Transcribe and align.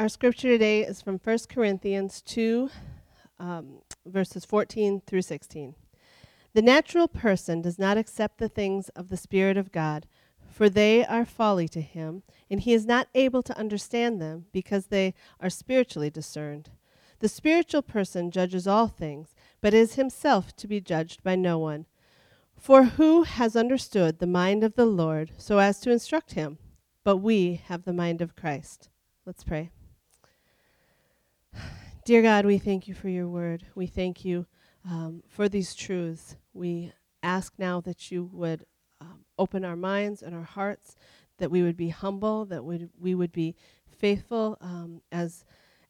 Our 0.00 0.08
scripture 0.08 0.46
today 0.46 0.82
is 0.82 1.02
from 1.02 1.18
1 1.18 1.38
Corinthians 1.48 2.22
2, 2.22 2.70
um, 3.40 3.78
verses 4.06 4.44
14 4.44 5.02
through 5.04 5.22
16. 5.22 5.74
The 6.54 6.62
natural 6.62 7.08
person 7.08 7.62
does 7.62 7.80
not 7.80 7.98
accept 7.98 8.38
the 8.38 8.48
things 8.48 8.90
of 8.90 9.08
the 9.08 9.16
Spirit 9.16 9.56
of 9.56 9.72
God, 9.72 10.06
for 10.48 10.68
they 10.68 11.04
are 11.04 11.24
folly 11.24 11.66
to 11.70 11.80
him, 11.80 12.22
and 12.48 12.60
he 12.60 12.74
is 12.74 12.86
not 12.86 13.08
able 13.12 13.42
to 13.42 13.58
understand 13.58 14.22
them 14.22 14.44
because 14.52 14.86
they 14.86 15.14
are 15.40 15.50
spiritually 15.50 16.10
discerned. 16.10 16.70
The 17.18 17.28
spiritual 17.28 17.82
person 17.82 18.30
judges 18.30 18.68
all 18.68 18.86
things, 18.86 19.34
but 19.60 19.74
is 19.74 19.94
himself 19.94 20.54
to 20.58 20.68
be 20.68 20.80
judged 20.80 21.24
by 21.24 21.34
no 21.34 21.58
one. 21.58 21.86
For 22.56 22.84
who 22.84 23.24
has 23.24 23.56
understood 23.56 24.20
the 24.20 24.28
mind 24.28 24.62
of 24.62 24.76
the 24.76 24.86
Lord 24.86 25.32
so 25.38 25.58
as 25.58 25.80
to 25.80 25.90
instruct 25.90 26.34
him? 26.34 26.58
But 27.02 27.16
we 27.16 27.60
have 27.66 27.82
the 27.82 27.92
mind 27.92 28.22
of 28.22 28.36
Christ. 28.36 28.90
Let's 29.26 29.42
pray. 29.42 29.72
Dear 32.04 32.22
God, 32.22 32.46
we 32.46 32.58
thank 32.58 32.88
you 32.88 32.94
for 32.94 33.08
your 33.08 33.28
word. 33.28 33.64
We 33.74 33.86
thank 33.86 34.24
you 34.24 34.46
um, 34.84 35.22
for 35.28 35.48
these 35.48 35.74
truths. 35.74 36.36
We 36.54 36.92
ask 37.22 37.52
now 37.58 37.80
that 37.82 38.10
you 38.10 38.30
would 38.32 38.64
um, 39.00 39.24
open 39.38 39.64
our 39.64 39.76
minds 39.76 40.22
and 40.22 40.34
our 40.34 40.42
hearts, 40.42 40.96
that 41.38 41.50
we 41.50 41.62
would 41.62 41.76
be 41.76 41.90
humble, 41.90 42.46
that 42.46 42.64
we, 42.64 42.88
we 42.98 43.14
would 43.14 43.32
be 43.32 43.54
faithful 43.98 44.56
um, 44.60 45.02
as, 45.12 45.44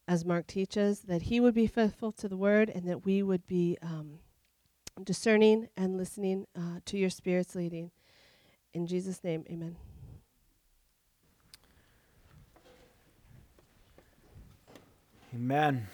as 0.07 0.25
Mark 0.25 0.47
teaches, 0.47 1.01
that 1.01 1.23
he 1.23 1.41
would 1.41 1.55
be 1.55 1.67
faithful 1.67 2.13
to 2.13 2.29
the 2.29 2.37
word, 2.37 2.69
and 2.69 2.89
that 2.89 3.05
we 3.05 3.23
would 3.23 3.47
be 3.47 3.79
um, 3.83 4.19
discerning 5.05 5.69
and 5.77 5.97
listening 5.97 6.47
uh, 6.57 6.81
to 6.87 6.99
your 6.99 7.11
Spirit's 7.11 7.55
leading. 7.55 7.91
In 8.75 8.87
Jesus' 8.87 9.23
name, 9.23 9.45
amen. 9.51 9.77
Amen. 15.35 15.87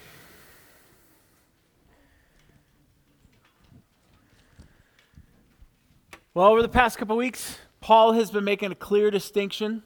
Well, 6.35 6.47
over 6.47 6.63
the 6.63 6.69
past 6.69 6.99
couple 6.99 7.17
weeks, 7.17 7.59
Paul 7.81 8.13
has 8.13 8.31
been 8.31 8.45
making 8.45 8.71
a 8.71 8.77
clear 8.77 9.11
distinction 9.11 9.83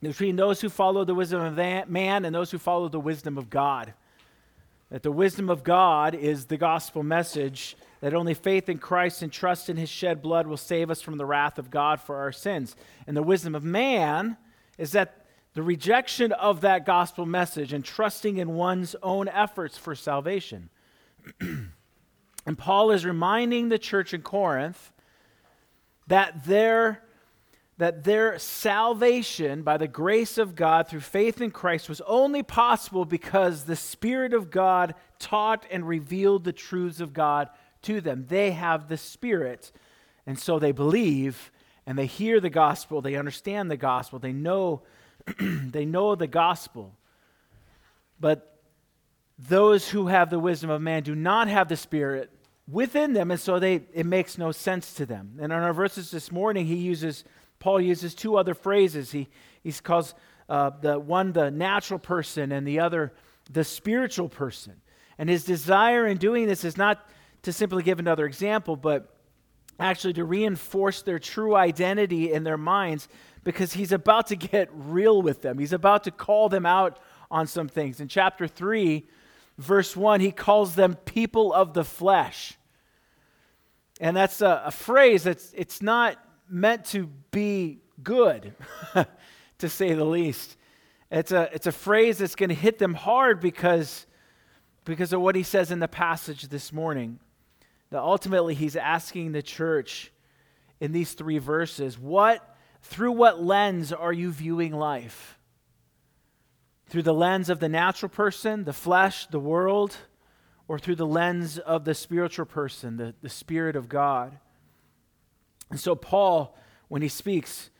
between 0.00 0.36
those 0.36 0.62
who 0.62 0.70
follow 0.70 1.04
the 1.04 1.14
wisdom 1.14 1.42
of 1.42 1.56
man 1.88 2.24
and 2.24 2.34
those 2.34 2.50
who 2.50 2.58
follow 2.58 2.88
the 2.88 2.98
wisdom 2.98 3.36
of 3.36 3.50
God. 3.50 3.92
That 4.90 5.02
the 5.02 5.12
wisdom 5.12 5.50
of 5.50 5.62
God 5.62 6.14
is 6.14 6.46
the 6.46 6.56
gospel 6.56 7.02
message 7.02 7.76
that 8.00 8.14
only 8.14 8.34
faith 8.34 8.68
in 8.68 8.78
Christ 8.78 9.22
and 9.22 9.30
trust 9.30 9.68
in 9.68 9.76
his 9.76 9.90
shed 9.90 10.22
blood 10.22 10.46
will 10.46 10.56
save 10.56 10.90
us 10.90 11.02
from 11.02 11.18
the 11.18 11.26
wrath 11.26 11.58
of 11.58 11.70
God 11.70 12.00
for 12.00 12.16
our 12.16 12.32
sins. 12.32 12.76
And 13.06 13.16
the 13.16 13.22
wisdom 13.22 13.54
of 13.54 13.62
man 13.62 14.38
is 14.78 14.92
that 14.92 15.21
the 15.54 15.62
rejection 15.62 16.32
of 16.32 16.62
that 16.62 16.86
gospel 16.86 17.26
message 17.26 17.72
and 17.72 17.84
trusting 17.84 18.38
in 18.38 18.54
one's 18.54 18.96
own 19.02 19.28
efforts 19.28 19.76
for 19.76 19.94
salvation. 19.94 20.70
and 21.40 22.56
Paul 22.56 22.90
is 22.90 23.04
reminding 23.04 23.68
the 23.68 23.78
church 23.78 24.14
in 24.14 24.22
Corinth 24.22 24.92
that 26.06 26.46
their, 26.46 27.02
that 27.76 28.04
their 28.04 28.38
salvation 28.38 29.62
by 29.62 29.76
the 29.76 29.88
grace 29.88 30.38
of 30.38 30.56
God 30.56 30.88
through 30.88 31.00
faith 31.00 31.40
in 31.40 31.50
Christ 31.50 31.88
was 31.88 32.00
only 32.02 32.42
possible 32.42 33.04
because 33.04 33.64
the 33.64 33.76
Spirit 33.76 34.32
of 34.32 34.50
God 34.50 34.94
taught 35.18 35.66
and 35.70 35.86
revealed 35.86 36.44
the 36.44 36.52
truths 36.52 37.00
of 37.00 37.12
God 37.12 37.48
to 37.82 38.00
them. 38.00 38.24
They 38.28 38.52
have 38.52 38.88
the 38.88 38.96
Spirit, 38.96 39.70
and 40.26 40.38
so 40.38 40.58
they 40.58 40.72
believe 40.72 41.50
and 41.86 41.98
they 41.98 42.06
hear 42.06 42.40
the 42.40 42.50
gospel, 42.50 43.00
they 43.00 43.16
understand 43.16 43.70
the 43.70 43.76
gospel, 43.76 44.18
they 44.18 44.32
know, 44.32 44.82
they 45.40 45.84
know 45.84 46.14
the 46.14 46.26
gospel. 46.26 46.96
But 48.20 48.60
those 49.38 49.88
who 49.88 50.06
have 50.06 50.30
the 50.30 50.38
wisdom 50.38 50.70
of 50.70 50.80
man 50.80 51.02
do 51.02 51.14
not 51.14 51.48
have 51.48 51.68
the 51.68 51.76
Spirit 51.76 52.30
within 52.70 53.12
them, 53.12 53.30
and 53.30 53.40
so 53.40 53.58
they, 53.58 53.82
it 53.92 54.06
makes 54.06 54.38
no 54.38 54.52
sense 54.52 54.94
to 54.94 55.06
them. 55.06 55.38
And 55.40 55.52
in 55.52 55.58
our 55.58 55.72
verses 55.72 56.10
this 56.10 56.30
morning, 56.30 56.66
he 56.66 56.76
uses, 56.76 57.24
Paul 57.58 57.80
uses 57.80 58.14
two 58.14 58.36
other 58.36 58.54
phrases. 58.54 59.10
He, 59.10 59.28
he 59.62 59.72
calls 59.72 60.14
uh, 60.48 60.70
the 60.80 60.98
one 60.98 61.32
the 61.32 61.50
natural 61.50 61.98
person 61.98 62.52
and 62.52 62.66
the 62.66 62.80
other 62.80 63.12
the 63.50 63.64
spiritual 63.64 64.28
person. 64.28 64.74
And 65.18 65.28
his 65.28 65.44
desire 65.44 66.06
in 66.06 66.18
doing 66.18 66.46
this 66.46 66.64
is 66.64 66.76
not 66.76 67.08
to 67.42 67.52
simply 67.52 67.82
give 67.82 67.98
another 67.98 68.26
example, 68.26 68.76
but 68.76 69.16
actually 69.78 70.12
to 70.14 70.24
reinforce 70.24 71.02
their 71.02 71.18
true 71.18 71.56
identity 71.56 72.32
in 72.32 72.44
their 72.44 72.58
minds 72.58 73.08
because 73.44 73.72
he's 73.72 73.92
about 73.92 74.28
to 74.28 74.36
get 74.36 74.68
real 74.72 75.20
with 75.22 75.42
them. 75.42 75.58
He's 75.58 75.72
about 75.72 76.04
to 76.04 76.10
call 76.10 76.48
them 76.48 76.66
out 76.66 76.98
on 77.30 77.46
some 77.46 77.68
things. 77.68 78.00
In 78.00 78.08
chapter 78.08 78.46
3, 78.46 79.06
verse 79.58 79.96
1, 79.96 80.20
he 80.20 80.30
calls 80.30 80.74
them 80.74 80.94
people 80.94 81.52
of 81.52 81.74
the 81.74 81.84
flesh. 81.84 82.56
And 84.00 84.16
that's 84.16 84.40
a, 84.40 84.62
a 84.66 84.70
phrase 84.70 85.24
that's 85.24 85.52
it's 85.56 85.82
not 85.82 86.16
meant 86.48 86.84
to 86.86 87.08
be 87.30 87.80
good, 88.02 88.54
to 89.58 89.68
say 89.68 89.94
the 89.94 90.04
least. 90.04 90.56
It's 91.10 91.32
a, 91.32 91.50
it's 91.52 91.66
a 91.66 91.72
phrase 91.72 92.18
that's 92.18 92.34
going 92.34 92.48
to 92.48 92.54
hit 92.54 92.78
them 92.78 92.94
hard 92.94 93.40
because, 93.40 94.06
because 94.84 95.12
of 95.12 95.20
what 95.20 95.36
he 95.36 95.42
says 95.42 95.70
in 95.70 95.78
the 95.78 95.88
passage 95.88 96.48
this 96.48 96.72
morning. 96.72 97.18
That 97.92 98.02
ultimately 98.02 98.54
he's 98.54 98.76
asking 98.76 99.32
the 99.32 99.42
church 99.42 100.10
in 100.80 100.92
these 100.92 101.12
three 101.12 101.38
verses, 101.38 101.98
what, 101.98 102.56
through 102.82 103.12
what 103.12 103.42
lens 103.42 103.92
are 103.92 104.12
you 104.12 104.32
viewing 104.32 104.72
life? 104.72 105.38
through 106.92 107.02
the 107.02 107.14
lens 107.14 107.48
of 107.48 107.58
the 107.58 107.70
natural 107.70 108.10
person, 108.10 108.64
the 108.64 108.72
flesh, 108.74 109.24
the 109.28 109.40
world, 109.40 109.96
or 110.68 110.78
through 110.78 110.94
the 110.94 111.06
lens 111.06 111.56
of 111.56 111.86
the 111.86 111.94
spiritual 111.94 112.44
person, 112.44 112.98
the, 112.98 113.14
the 113.22 113.30
Spirit 113.30 113.76
of 113.76 113.88
God. 113.88 114.38
And 115.70 115.80
so, 115.80 115.94
Paul, 115.94 116.54
when 116.88 117.00
he 117.00 117.08
speaks 117.08 117.70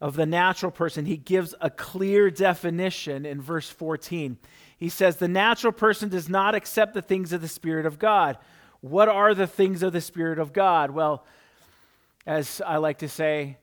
of 0.00 0.14
the 0.14 0.24
natural 0.24 0.70
person, 0.70 1.04
he 1.04 1.16
gives 1.16 1.52
a 1.60 1.68
clear 1.68 2.30
definition 2.30 3.26
in 3.26 3.40
verse 3.40 3.68
14. 3.68 4.38
He 4.76 4.88
says, 4.88 5.16
The 5.16 5.26
natural 5.26 5.72
person 5.72 6.08
does 6.08 6.28
not 6.28 6.54
accept 6.54 6.94
the 6.94 7.02
things 7.02 7.32
of 7.32 7.40
the 7.40 7.48
Spirit 7.48 7.86
of 7.86 7.98
God. 7.98 8.38
What 8.80 9.08
are 9.08 9.34
the 9.34 9.46
things 9.46 9.82
of 9.82 9.92
the 9.92 10.00
Spirit 10.00 10.38
of 10.38 10.52
God? 10.52 10.90
Well, 10.90 11.26
as 12.26 12.62
I 12.64 12.78
like 12.78 12.98
to 12.98 13.08
say, 13.08 13.58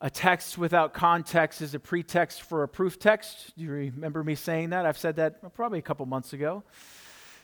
a 0.00 0.10
text 0.10 0.56
without 0.56 0.94
context 0.94 1.62
is 1.62 1.74
a 1.74 1.80
pretext 1.80 2.42
for 2.42 2.62
a 2.62 2.68
proof 2.68 2.98
text. 2.98 3.52
Do 3.56 3.64
you 3.64 3.70
remember 3.70 4.22
me 4.22 4.34
saying 4.34 4.70
that? 4.70 4.86
I've 4.86 4.98
said 4.98 5.16
that 5.16 5.54
probably 5.54 5.78
a 5.78 5.82
couple 5.82 6.06
months 6.06 6.32
ago. 6.32 6.62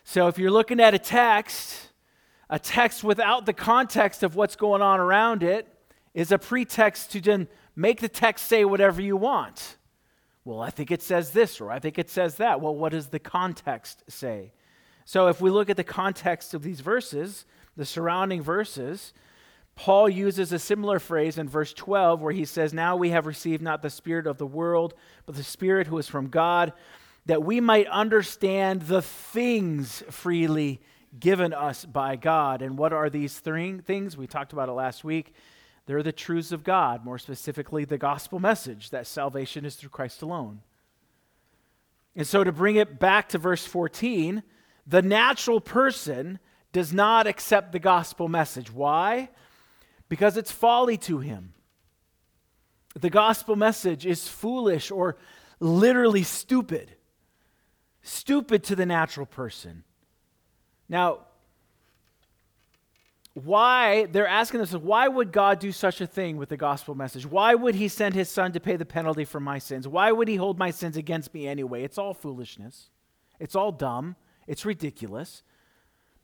So 0.04 0.28
if 0.28 0.38
you're 0.38 0.50
looking 0.50 0.80
at 0.80 0.94
a 0.94 0.98
text, 0.98 1.90
a 2.48 2.58
text 2.58 3.02
without 3.02 3.46
the 3.46 3.52
context 3.52 4.22
of 4.22 4.36
what's 4.36 4.56
going 4.56 4.82
on 4.82 5.00
around 5.00 5.42
it 5.42 5.66
is 6.14 6.32
a 6.32 6.38
pretext 6.38 7.12
to 7.12 7.20
then 7.20 7.48
make 7.76 8.00
the 8.00 8.08
text 8.08 8.46
say 8.46 8.64
whatever 8.64 9.02
you 9.02 9.16
want. 9.16 9.76
Well, 10.44 10.60
I 10.60 10.70
think 10.70 10.90
it 10.90 11.02
says 11.02 11.32
this, 11.32 11.60
or 11.60 11.70
I 11.70 11.78
think 11.78 11.98
it 11.98 12.08
says 12.10 12.36
that. 12.36 12.60
Well, 12.60 12.74
what 12.74 12.92
does 12.92 13.08
the 13.08 13.18
context 13.18 14.04
say? 14.08 14.52
So 15.08 15.28
if 15.28 15.40
we 15.40 15.48
look 15.48 15.70
at 15.70 15.78
the 15.78 15.84
context 15.84 16.52
of 16.52 16.62
these 16.62 16.80
verses, 16.80 17.46
the 17.78 17.86
surrounding 17.86 18.42
verses, 18.42 19.14
Paul 19.74 20.06
uses 20.06 20.52
a 20.52 20.58
similar 20.58 20.98
phrase 20.98 21.38
in 21.38 21.48
verse 21.48 21.72
12 21.72 22.20
where 22.20 22.34
he 22.34 22.44
says, 22.44 22.74
Now 22.74 22.94
we 22.94 23.08
have 23.08 23.24
received 23.24 23.62
not 23.62 23.80
the 23.80 23.88
Spirit 23.88 24.26
of 24.26 24.36
the 24.36 24.46
world, 24.46 24.92
but 25.24 25.34
the 25.34 25.42
Spirit 25.42 25.86
who 25.86 25.96
is 25.96 26.08
from 26.08 26.28
God, 26.28 26.74
that 27.24 27.42
we 27.42 27.58
might 27.58 27.86
understand 27.86 28.82
the 28.82 29.00
things 29.00 30.04
freely 30.10 30.78
given 31.18 31.54
us 31.54 31.86
by 31.86 32.16
God. 32.16 32.60
And 32.60 32.76
what 32.76 32.92
are 32.92 33.08
these 33.08 33.40
three 33.40 33.78
things? 33.78 34.14
We 34.14 34.26
talked 34.26 34.52
about 34.52 34.68
it 34.68 34.72
last 34.72 35.04
week. 35.04 35.32
They're 35.86 36.02
the 36.02 36.12
truths 36.12 36.52
of 36.52 36.64
God, 36.64 37.02
more 37.02 37.18
specifically, 37.18 37.86
the 37.86 37.96
gospel 37.96 38.40
message 38.40 38.90
that 38.90 39.06
salvation 39.06 39.64
is 39.64 39.74
through 39.74 39.88
Christ 39.88 40.20
alone. 40.20 40.60
And 42.14 42.26
so, 42.26 42.44
to 42.44 42.52
bring 42.52 42.76
it 42.76 42.98
back 42.98 43.30
to 43.30 43.38
verse 43.38 43.64
14, 43.64 44.42
the 44.88 45.02
natural 45.02 45.60
person 45.60 46.40
does 46.72 46.92
not 46.92 47.28
accept 47.28 47.70
the 47.72 47.78
gospel 47.78 48.26
message. 48.26 48.72
Why? 48.72 49.28
because 50.08 50.36
it's 50.36 50.50
folly 50.50 50.96
to 50.96 51.18
him. 51.18 51.52
The 52.98 53.10
gospel 53.10 53.56
message 53.56 54.06
is 54.06 54.26
foolish 54.26 54.90
or 54.90 55.16
literally 55.60 56.22
stupid. 56.22 56.94
Stupid 58.02 58.64
to 58.64 58.76
the 58.76 58.86
natural 58.86 59.26
person. 59.26 59.84
Now, 60.88 61.20
why 63.34 64.06
they're 64.06 64.26
asking 64.26 64.58
themselves, 64.58 64.84
why 64.84 65.06
would 65.06 65.30
God 65.30 65.60
do 65.60 65.70
such 65.70 66.00
a 66.00 66.06
thing 66.06 66.38
with 66.38 66.48
the 66.48 66.56
gospel 66.56 66.94
message? 66.94 67.26
Why 67.26 67.54
would 67.54 67.74
he 67.74 67.86
send 67.86 68.14
his 68.14 68.28
son 68.28 68.52
to 68.52 68.60
pay 68.60 68.76
the 68.76 68.86
penalty 68.86 69.24
for 69.24 69.38
my 69.38 69.58
sins? 69.58 69.86
Why 69.86 70.10
would 70.10 70.26
he 70.26 70.36
hold 70.36 70.58
my 70.58 70.70
sins 70.70 70.96
against 70.96 71.34
me 71.34 71.46
anyway? 71.46 71.84
It's 71.84 71.98
all 71.98 72.14
foolishness. 72.14 72.88
It's 73.38 73.54
all 73.54 73.70
dumb. 73.70 74.16
It's 74.48 74.64
ridiculous. 74.64 75.44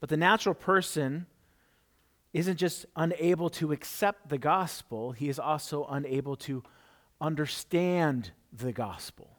But 0.00 0.08
the 0.08 0.16
natural 0.16 0.54
person 0.54 1.26
isn't 2.32 2.56
just 2.56 2.86
unable 2.96 3.48
to 3.48 3.70
accept 3.70 4.28
the 4.28 4.38
gospel, 4.38 5.12
he 5.12 5.28
is 5.28 5.38
also 5.38 5.86
unable 5.88 6.34
to 6.34 6.64
understand 7.20 8.32
the 8.52 8.72
gospel. 8.72 9.30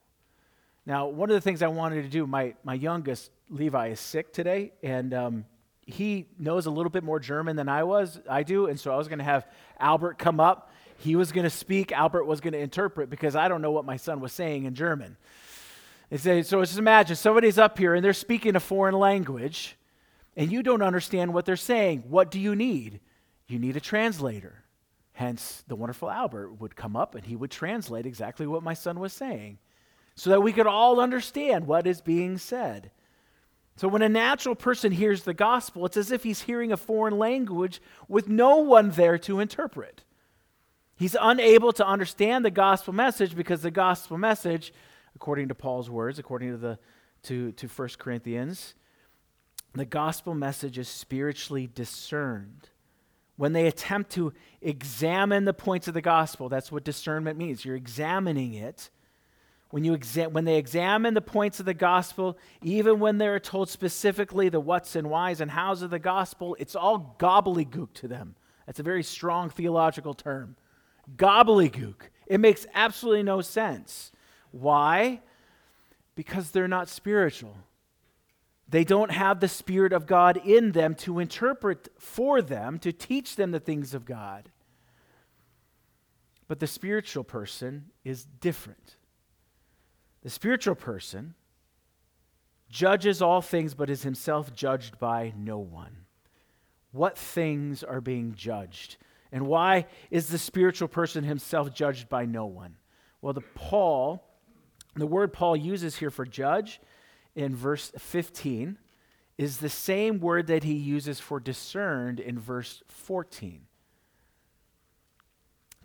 Now, 0.85 1.07
one 1.07 1.29
of 1.29 1.33
the 1.33 1.41
things 1.41 1.61
I 1.61 1.67
wanted 1.67 2.03
to 2.03 2.09
do, 2.09 2.25
my, 2.25 2.53
my 2.63 2.75
youngest, 2.75 3.31
Levi, 3.49 3.87
is 3.87 3.99
sick 3.99 4.31
today, 4.31 4.71
and 4.81 5.13
um, 5.13 5.45
he 5.85 6.27
knows 6.39 6.67
a 6.67 6.71
little 6.71 6.89
bit 6.89 7.03
more 7.03 7.19
German 7.19 7.55
than 7.55 7.67
I 7.67 7.83
was, 7.83 8.19
I 8.29 8.43
do, 8.43 8.67
and 8.67 8.79
so 8.79 8.93
I 8.93 8.97
was 8.97 9.07
going 9.07 9.19
to 9.19 9.25
have 9.25 9.45
Albert 9.79 10.17
come 10.17 10.39
up. 10.39 10.71
He 10.99 11.15
was 11.15 11.31
going 11.31 11.43
to 11.43 11.49
speak, 11.49 11.91
Albert 11.91 12.25
was 12.25 12.39
going 12.39 12.53
to 12.53 12.59
interpret 12.59 13.09
because 13.09 13.35
I 13.35 13.47
don't 13.49 13.61
know 13.61 13.71
what 13.71 13.83
my 13.83 13.97
son 13.97 14.21
was 14.21 14.31
saying 14.31 14.65
in 14.65 14.73
German. 14.73 15.17
So 16.13 16.41
just 16.41 16.77
imagine 16.77 17.15
somebody's 17.15 17.57
up 17.57 17.77
here 17.77 17.95
and 17.95 18.03
they're 18.03 18.13
speaking 18.13 18.55
a 18.55 18.59
foreign 18.59 18.95
language, 18.95 19.77
and 20.35 20.51
you 20.51 20.63
don't 20.63 20.81
understand 20.81 21.33
what 21.33 21.45
they're 21.45 21.55
saying. 21.55 22.03
What 22.07 22.31
do 22.31 22.39
you 22.39 22.55
need? 22.55 22.99
You 23.47 23.59
need 23.59 23.77
a 23.77 23.81
translator. 23.81 24.63
Hence, 25.13 25.63
the 25.67 25.75
wonderful 25.75 26.11
Albert 26.11 26.59
would 26.59 26.75
come 26.75 26.95
up 26.95 27.15
and 27.15 27.25
he 27.25 27.35
would 27.35 27.51
translate 27.51 28.05
exactly 28.05 28.45
what 28.45 28.63
my 28.63 28.73
son 28.73 28.99
was 28.99 29.13
saying 29.13 29.59
so 30.15 30.29
that 30.29 30.41
we 30.41 30.53
could 30.53 30.67
all 30.67 30.99
understand 30.99 31.67
what 31.67 31.87
is 31.87 32.01
being 32.01 32.37
said. 32.37 32.91
So, 33.77 33.89
when 33.89 34.01
a 34.01 34.09
natural 34.09 34.55
person 34.55 34.93
hears 34.93 35.23
the 35.23 35.33
gospel, 35.33 35.85
it's 35.85 35.97
as 35.97 36.11
if 36.11 36.23
he's 36.23 36.43
hearing 36.43 36.71
a 36.71 36.77
foreign 36.77 37.17
language 37.17 37.81
with 38.07 38.29
no 38.29 38.57
one 38.57 38.91
there 38.91 39.17
to 39.19 39.41
interpret. 39.41 40.03
He's 40.95 41.17
unable 41.19 41.73
to 41.73 41.85
understand 41.85 42.45
the 42.45 42.51
gospel 42.51 42.93
message 42.93 43.35
because 43.35 43.61
the 43.61 43.71
gospel 43.71 44.17
message, 44.17 44.73
according 45.15 45.47
to 45.49 45.55
Paul's 45.55 45.89
words, 45.89 46.19
according 46.19 46.51
to, 46.51 46.57
the, 46.57 46.79
to, 47.23 47.51
to 47.53 47.67
1 47.67 47.89
Corinthians, 47.97 48.75
the 49.73 49.85
gospel 49.85 50.33
message 50.33 50.77
is 50.77 50.87
spiritually 50.87 51.67
discerned 51.67 52.69
when 53.37 53.53
they 53.53 53.67
attempt 53.67 54.11
to 54.11 54.33
examine 54.61 55.45
the 55.45 55.53
points 55.53 55.87
of 55.87 55.93
the 55.93 56.01
gospel, 56.01 56.49
that's 56.49 56.71
what 56.71 56.83
discernment 56.83 57.37
means. 57.37 57.65
You're 57.65 57.75
examining 57.75 58.53
it. 58.53 58.89
When, 59.71 59.83
you 59.83 59.97
exa- 59.97 60.31
when 60.31 60.45
they 60.45 60.55
examine 60.55 61.15
the 61.15 61.21
points 61.21 61.59
of 61.59 61.65
the 61.65 61.73
gospel, 61.73 62.37
even 62.61 62.99
when 62.99 63.17
they're 63.17 63.39
told 63.39 63.69
specifically 63.69 64.47
the 64.47 64.59
what's 64.59 64.95
and 64.95 65.09
whys 65.09 65.41
and 65.41 65.51
hows 65.51 65.81
of 65.81 65.89
the 65.89 65.99
gospel, 65.99 66.55
it's 66.59 66.75
all 66.75 67.15
gobbledygook 67.19 67.93
to 67.95 68.07
them. 68.07 68.35
That's 68.65 68.79
a 68.79 68.83
very 68.83 69.03
strong 69.03 69.49
theological 69.49 70.13
term. 70.13 70.55
Gobbledygook. 71.17 72.03
It 72.27 72.39
makes 72.39 72.65
absolutely 72.73 73.23
no 73.23 73.41
sense. 73.41 74.11
Why? 74.55 75.19
Because 76.15 76.51
they're 76.51 76.67
not 76.67 76.87
spiritual. 76.87 77.57
They 78.69 78.85
don't 78.85 79.11
have 79.11 79.41
the 79.41 79.49
Spirit 79.49 79.91
of 79.91 80.07
God 80.07 80.37
in 80.37 80.71
them 80.71 80.95
to 80.95 81.19
interpret 81.19 81.89
for 81.99 82.41
them, 82.41 82.79
to 82.79 82.93
teach 82.93 83.35
them 83.35 83.51
the 83.51 83.59
things 83.59 83.93
of 83.93 84.05
God. 84.05 84.49
But 86.47 86.59
the 86.59 86.67
spiritual 86.67 87.25
person 87.25 87.91
is 88.05 88.23
different. 88.23 88.95
The 90.23 90.29
spiritual 90.29 90.75
person 90.75 91.35
judges 92.69 93.21
all 93.21 93.41
things, 93.41 93.73
but 93.73 93.89
is 93.89 94.03
himself 94.03 94.53
judged 94.53 94.97
by 94.99 95.33
no 95.37 95.57
one. 95.57 95.97
What 96.93 97.17
things 97.17 97.83
are 97.83 97.99
being 97.99 98.35
judged? 98.35 98.95
And 99.33 99.47
why 99.47 99.87
is 100.09 100.29
the 100.29 100.37
spiritual 100.37 100.87
person 100.87 101.25
himself 101.25 101.73
judged 101.73 102.07
by 102.07 102.25
no 102.25 102.45
one? 102.45 102.77
Well, 103.21 103.33
the 103.33 103.41
Paul, 103.41 104.23
the 105.01 105.07
word 105.07 105.33
Paul 105.33 105.55
uses 105.55 105.97
here 105.97 106.09
for 106.09 106.25
judge 106.25 106.79
in 107.35 107.55
verse 107.55 107.91
15 107.97 108.77
is 109.37 109.57
the 109.57 109.69
same 109.69 110.19
word 110.19 110.47
that 110.47 110.63
he 110.63 110.73
uses 110.73 111.19
for 111.19 111.39
discerned 111.39 112.19
in 112.19 112.39
verse 112.39 112.81
14. 112.87 113.61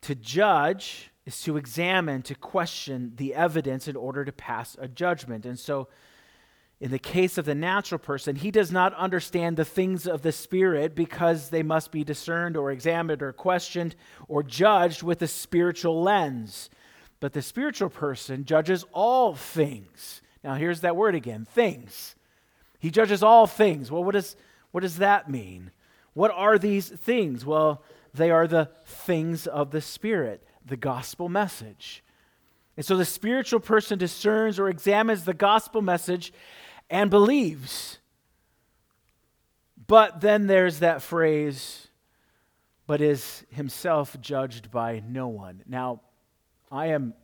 To 0.02 0.14
judge 0.14 1.10
is 1.26 1.42
to 1.42 1.56
examine, 1.56 2.22
to 2.22 2.34
question 2.34 3.12
the 3.16 3.34
evidence 3.34 3.88
in 3.88 3.96
order 3.96 4.24
to 4.24 4.32
pass 4.32 4.76
a 4.80 4.88
judgment. 4.88 5.44
And 5.44 5.58
so, 5.58 5.88
in 6.80 6.90
the 6.90 6.98
case 6.98 7.36
of 7.36 7.44
the 7.44 7.54
natural 7.54 7.98
person, 7.98 8.36
he 8.36 8.50
does 8.50 8.72
not 8.72 8.94
understand 8.94 9.58
the 9.58 9.66
things 9.66 10.06
of 10.06 10.22
the 10.22 10.32
Spirit 10.32 10.94
because 10.94 11.50
they 11.50 11.62
must 11.62 11.92
be 11.92 12.04
discerned 12.04 12.56
or 12.56 12.70
examined 12.70 13.20
or 13.20 13.34
questioned 13.34 13.94
or 14.28 14.42
judged 14.42 15.02
with 15.02 15.20
a 15.20 15.26
spiritual 15.26 16.02
lens. 16.02 16.70
But 17.20 17.34
the 17.34 17.42
spiritual 17.42 17.90
person 17.90 18.44
judges 18.44 18.84
all 18.92 19.34
things 19.34 20.22
now, 20.42 20.54
here's 20.54 20.80
that 20.80 20.96
word 20.96 21.14
again 21.14 21.44
things. 21.44 22.14
He 22.78 22.90
judges 22.90 23.22
all 23.22 23.46
things. 23.46 23.90
Well, 23.90 24.04
what, 24.04 24.16
is, 24.16 24.36
what 24.70 24.80
does 24.80 24.96
that 24.98 25.30
mean? 25.30 25.70
What 26.14 26.30
are 26.30 26.58
these 26.58 26.88
things? 26.88 27.44
Well, 27.44 27.82
they 28.14 28.30
are 28.30 28.46
the 28.46 28.70
things 28.84 29.46
of 29.46 29.70
the 29.70 29.82
Spirit, 29.82 30.46
the 30.64 30.78
gospel 30.78 31.28
message. 31.28 32.02
And 32.76 32.86
so 32.86 32.96
the 32.96 33.04
spiritual 33.04 33.60
person 33.60 33.98
discerns 33.98 34.58
or 34.58 34.68
examines 34.68 35.24
the 35.24 35.34
gospel 35.34 35.82
message 35.82 36.32
and 36.88 37.10
believes. 37.10 37.98
But 39.86 40.22
then 40.22 40.46
there's 40.46 40.78
that 40.78 41.02
phrase, 41.02 41.88
but 42.86 43.02
is 43.02 43.44
himself 43.50 44.18
judged 44.20 44.70
by 44.70 45.02
no 45.06 45.28
one. 45.28 45.62
Now, 45.66 46.00
I 46.70 46.88
am 46.88 47.14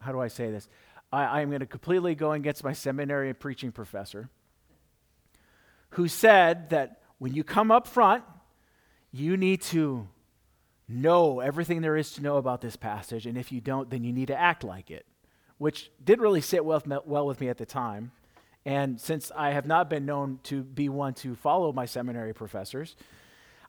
how 0.00 0.12
do 0.12 0.20
I 0.20 0.28
say 0.28 0.50
this? 0.50 0.68
I, 1.12 1.42
am 1.42 1.48
going 1.48 1.60
to 1.60 1.66
completely 1.66 2.14
go 2.14 2.32
against 2.32 2.64
my 2.64 2.72
seminary 2.72 3.34
preaching 3.34 3.72
professor 3.72 4.30
who 5.90 6.08
said 6.08 6.70
that 6.70 7.02
when 7.18 7.34
you 7.34 7.44
come 7.44 7.70
up 7.70 7.86
front, 7.86 8.24
you 9.12 9.36
need 9.36 9.60
to 9.60 10.08
know 10.88 11.40
everything 11.40 11.82
there 11.82 11.96
is 11.96 12.12
to 12.12 12.22
know 12.22 12.36
about 12.36 12.60
this 12.60 12.76
passage, 12.76 13.26
and 13.26 13.36
if 13.36 13.52
you 13.52 13.60
don't, 13.60 13.90
then 13.90 14.04
you 14.04 14.12
need 14.12 14.28
to 14.28 14.38
act 14.38 14.64
like 14.64 14.90
it, 14.90 15.04
which 15.58 15.90
didn't 16.02 16.22
really 16.22 16.40
sit 16.40 16.64
well, 16.64 16.82
well 17.04 17.26
with 17.26 17.40
me 17.40 17.48
at 17.48 17.58
the 17.58 17.66
time. 17.66 18.12
And 18.64 19.00
since 19.00 19.32
I 19.34 19.50
have 19.50 19.66
not 19.66 19.90
been 19.90 20.06
known 20.06 20.38
to 20.44 20.62
be 20.62 20.88
one 20.88 21.14
to 21.14 21.34
follow 21.34 21.72
my 21.72 21.86
seminary 21.86 22.34
professors, 22.34 22.94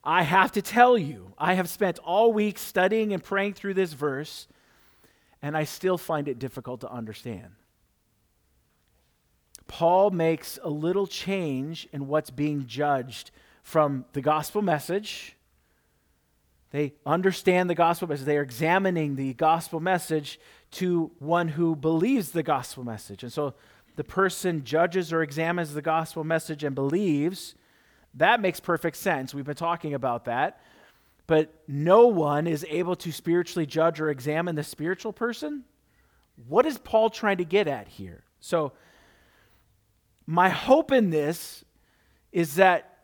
I 0.04 0.24
have 0.24 0.52
to 0.54 0.62
tell 0.62 0.98
you, 0.98 1.34
I 1.38 1.54
have 1.54 1.70
spent 1.70 2.00
all 2.00 2.34
week 2.34 2.58
studying 2.58 3.14
and 3.14 3.24
praying 3.24 3.54
through 3.54 3.76
this 3.76 3.94
verse 3.94 4.48
and 5.42 5.58
I 5.58 5.64
still 5.64 5.98
find 5.98 6.28
it 6.28 6.40
difficult 6.40 6.82
to 6.82 6.92
understand. 6.92 7.50
Paul 9.68 10.12
makes 10.12 10.60
a 10.62 10.70
little 10.70 11.08
change 11.08 11.88
in 11.92 12.08
what's 12.08 12.30
being 12.30 12.68
judged 12.68 13.32
from 13.64 14.06
the 14.14 14.22
gospel 14.22 14.62
message. 14.62 15.36
They 16.72 16.94
understand 17.06 17.70
the 17.70 17.76
gospel 17.76 18.08
message. 18.08 18.26
They 18.26 18.38
are 18.38 18.44
examining 18.44 19.16
the 19.16 19.34
gospel 19.34 19.80
message 19.80 20.40
to 20.72 21.12
one 21.20 21.50
who 21.50 21.76
believes 21.76 22.32
the 22.32 22.44
gospel 22.44 22.84
message. 22.84 23.24
And 23.24 23.32
so 23.32 23.56
the 23.96 24.04
person 24.04 24.64
judges 24.64 25.12
or 25.12 25.22
examines 25.22 25.74
the 25.74 25.82
gospel 25.82 26.24
message 26.24 26.64
and 26.64 26.76
believes. 26.76 27.56
That 28.16 28.42
makes 28.42 28.60
perfect 28.60 28.98
sense. 28.98 29.34
We've 29.34 29.46
been 29.46 29.56
talking 29.56 29.94
about 29.94 30.26
that 30.26 30.62
but 31.32 31.54
no 31.66 32.08
one 32.08 32.46
is 32.46 32.66
able 32.70 32.94
to 32.94 33.10
spiritually 33.10 33.66
judge 33.66 34.02
or 34.02 34.10
examine 34.10 34.54
the 34.54 34.66
spiritual 34.66 35.14
person? 35.14 35.64
What 36.46 36.66
is 36.66 36.78
Paul 36.78 37.10
trying 37.10 37.38
to 37.38 37.46
get 37.46 37.70
at 37.70 37.88
here? 37.88 38.26
So, 38.42 38.74
my 40.26 40.50
hope 40.50 40.92
in 40.92 41.10
this 41.10 41.64
is 42.34 42.56
that 42.56 42.98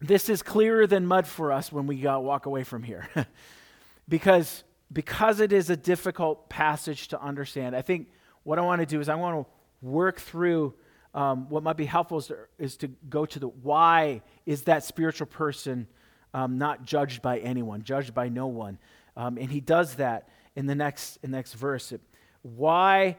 this 0.00 0.28
is 0.28 0.42
clearer 0.42 0.84
than 0.88 1.06
mud 1.06 1.28
for 1.28 1.52
us 1.52 1.70
when 1.70 1.86
we 1.86 2.04
walk 2.04 2.46
away 2.46 2.64
from 2.64 2.82
here. 2.82 3.08
because, 4.08 4.64
because 4.92 5.38
it 5.38 5.52
is 5.52 5.70
a 5.70 5.76
difficult 5.76 6.48
passage 6.48 7.06
to 7.08 7.22
understand, 7.22 7.76
I 7.76 7.82
think 7.82 8.08
what 8.42 8.58
I 8.58 8.62
want 8.62 8.80
to 8.80 8.86
do 8.86 8.98
is 8.98 9.08
I 9.08 9.14
want 9.14 9.46
to 9.46 9.52
work 9.80 10.18
through 10.18 10.74
um, 11.16 11.48
what 11.48 11.62
might 11.62 11.78
be 11.78 11.86
helpful 11.86 12.18
is 12.18 12.26
to, 12.26 12.36
is 12.58 12.76
to 12.76 12.88
go 13.08 13.24
to 13.24 13.38
the 13.38 13.48
why 13.48 14.20
is 14.44 14.62
that 14.62 14.84
spiritual 14.84 15.26
person 15.26 15.88
um, 16.34 16.58
not 16.58 16.84
judged 16.84 17.22
by 17.22 17.38
anyone, 17.38 17.82
judged 17.82 18.12
by 18.12 18.28
no 18.28 18.46
one. 18.46 18.78
Um, 19.16 19.38
and 19.38 19.50
he 19.50 19.60
does 19.60 19.94
that 19.94 20.28
in 20.54 20.66
the 20.66 20.74
next, 20.74 21.18
in 21.22 21.30
the 21.30 21.38
next 21.38 21.54
verse. 21.54 21.94
Why, 22.42 23.16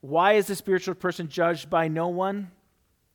why 0.00 0.34
is 0.34 0.46
the 0.46 0.54
spiritual 0.54 0.94
person 0.94 1.28
judged 1.28 1.68
by 1.68 1.88
no 1.88 2.06
one? 2.06 2.52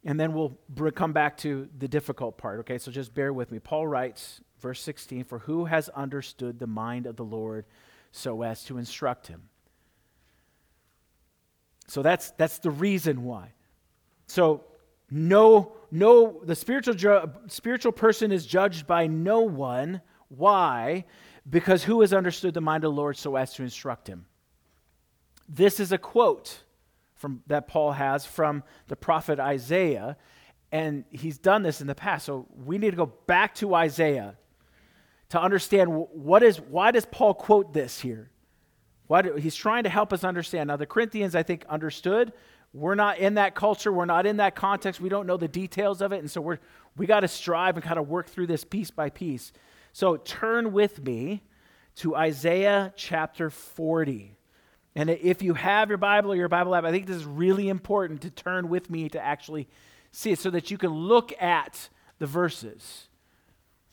And 0.03 0.19
then 0.19 0.33
we'll 0.33 0.57
come 0.93 1.13
back 1.13 1.37
to 1.37 1.69
the 1.79 1.87
difficult 1.87 2.37
part, 2.37 2.59
okay? 2.59 2.77
So 2.77 2.91
just 2.91 3.15
bear 3.15 3.31
with 3.31 3.51
me. 3.51 3.59
Paul 3.59 3.87
writes, 3.87 4.41
verse 4.59 4.81
16, 4.81 5.23
For 5.23 5.39
who 5.39 5.65
has 5.65 5.87
understood 5.89 6.59
the 6.59 6.67
mind 6.67 7.05
of 7.05 7.15
the 7.15 7.23
Lord 7.23 7.65
so 8.11 8.43
as 8.43 8.65
to 8.65 8.77
instruct 8.77 9.27
him? 9.27 9.43
So 11.87 12.01
that's, 12.01 12.31
that's 12.31 12.59
the 12.59 12.71
reason 12.71 13.23
why. 13.23 13.54
So 14.27 14.63
no, 15.09 15.73
no, 15.91 16.41
the 16.43 16.55
spiritual, 16.55 16.95
ju- 16.95 17.31
spiritual 17.47 17.91
person 17.91 18.31
is 18.31 18.45
judged 18.45 18.87
by 18.87 19.07
no 19.07 19.41
one. 19.41 20.01
Why? 20.29 21.05
Because 21.49 21.83
who 21.83 22.01
has 22.01 22.13
understood 22.13 22.53
the 22.53 22.61
mind 22.61 22.83
of 22.83 22.91
the 22.91 22.95
Lord 22.95 23.17
so 23.17 23.35
as 23.35 23.53
to 23.53 23.63
instruct 23.63 24.07
him? 24.07 24.25
This 25.47 25.79
is 25.79 25.91
a 25.91 25.97
quote 25.97 26.63
from, 27.13 27.43
that 27.47 27.67
Paul 27.67 27.91
has 27.91 28.25
from 28.25 28.63
the 28.87 28.95
prophet 28.95 29.39
Isaiah, 29.39 30.17
and 30.71 31.05
he's 31.11 31.37
done 31.37 31.61
this 31.61 31.81
in 31.81 31.87
the 31.87 31.95
past. 31.95 32.25
So 32.25 32.47
we 32.65 32.77
need 32.77 32.91
to 32.91 32.97
go 32.97 33.13
back 33.27 33.55
to 33.55 33.75
Isaiah 33.75 34.37
to 35.29 35.41
understand 35.41 35.89
what 35.91 36.43
is, 36.43 36.59
why 36.59 36.91
does 36.91 37.05
Paul 37.05 37.33
quote 37.35 37.73
this 37.73 37.99
here? 37.99 38.31
What, 39.07 39.37
he's 39.39 39.55
trying 39.55 39.83
to 39.83 39.89
help 39.89 40.11
us 40.13 40.23
understand. 40.23 40.67
Now, 40.67 40.77
the 40.77 40.87
Corinthians, 40.87 41.35
I 41.35 41.43
think, 41.43 41.63
understood. 41.69 42.33
We're 42.75 42.95
not 42.95 43.19
in 43.19 43.35
that 43.35 43.55
culture. 43.55 43.89
We're 43.89 44.03
not 44.03 44.25
in 44.25 44.37
that 44.37 44.53
context. 44.53 44.99
We 44.99 45.07
don't 45.07 45.25
know 45.25 45.37
the 45.37 45.47
details 45.47 46.01
of 46.01 46.11
it. 46.11 46.19
And 46.19 46.29
so 46.29 46.41
we're, 46.41 46.59
we 46.97 47.05
got 47.05 47.21
to 47.21 47.27
strive 47.29 47.77
and 47.77 47.83
kind 47.83 47.97
of 47.97 48.09
work 48.09 48.27
through 48.27 48.47
this 48.47 48.65
piece 48.65 48.91
by 48.91 49.09
piece. 49.09 49.53
So 49.93 50.17
turn 50.17 50.73
with 50.73 51.01
me 51.01 51.41
to 51.97 52.17
Isaiah 52.17 52.91
chapter 52.97 53.49
40. 53.49 54.35
And 54.93 55.09
if 55.09 55.41
you 55.41 55.53
have 55.53 55.87
your 55.87 55.97
Bible 55.97 56.33
or 56.33 56.35
your 56.35 56.49
Bible 56.49 56.75
app, 56.75 56.83
I 56.83 56.91
think 56.91 57.07
this 57.07 57.15
is 57.15 57.25
really 57.25 57.69
important 57.69 58.21
to 58.23 58.29
turn 58.29 58.67
with 58.67 58.89
me 58.89 59.07
to 59.07 59.23
actually 59.23 59.69
see 60.11 60.31
it 60.31 60.39
so 60.39 60.49
that 60.49 60.69
you 60.69 60.77
can 60.77 60.89
look 60.89 61.31
at 61.41 61.87
the 62.19 62.27
verses 62.27 63.07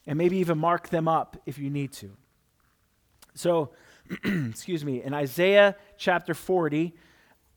and 0.05 0.17
maybe 0.17 0.37
even 0.37 0.57
mark 0.57 0.89
them 0.89 1.07
up 1.07 1.41
if 1.45 1.57
you 1.57 1.69
need 1.69 1.93
to. 1.93 2.11
So, 3.33 3.71
excuse 4.25 4.83
me, 4.83 5.01
in 5.01 5.13
Isaiah 5.13 5.77
chapter 5.97 6.33
40, 6.33 6.93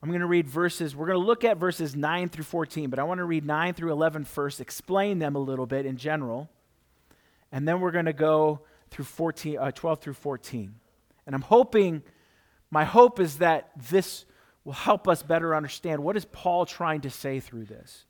I'm 0.06 0.12
going 0.12 0.20
to 0.20 0.28
read 0.28 0.46
verses, 0.46 0.94
we're 0.94 1.08
going 1.08 1.18
to 1.18 1.26
look 1.26 1.42
at 1.42 1.56
verses 1.56 1.96
9 1.96 2.28
through 2.28 2.44
14, 2.44 2.90
but 2.90 3.00
I 3.00 3.02
want 3.02 3.18
to 3.18 3.24
read 3.24 3.44
9 3.44 3.74
through 3.74 3.90
11 3.90 4.24
first, 4.24 4.60
explain 4.60 5.18
them 5.18 5.34
a 5.34 5.40
little 5.40 5.66
bit 5.66 5.84
in 5.84 5.96
general, 5.96 6.48
and 7.50 7.66
then 7.66 7.80
we're 7.80 7.90
going 7.90 8.04
to 8.04 8.12
go 8.12 8.60
through 8.88 9.06
14, 9.06 9.58
uh, 9.58 9.72
12 9.72 10.00
through 10.00 10.12
14. 10.12 10.76
And 11.26 11.34
I'm 11.34 11.42
hoping, 11.42 12.04
my 12.70 12.84
hope 12.84 13.18
is 13.18 13.38
that 13.38 13.72
this 13.90 14.26
will 14.62 14.74
help 14.74 15.08
us 15.08 15.24
better 15.24 15.56
understand 15.56 16.04
what 16.04 16.16
is 16.16 16.24
Paul 16.26 16.66
trying 16.66 17.00
to 17.00 17.10
say 17.10 17.40
through 17.40 17.64
this. 17.64 18.04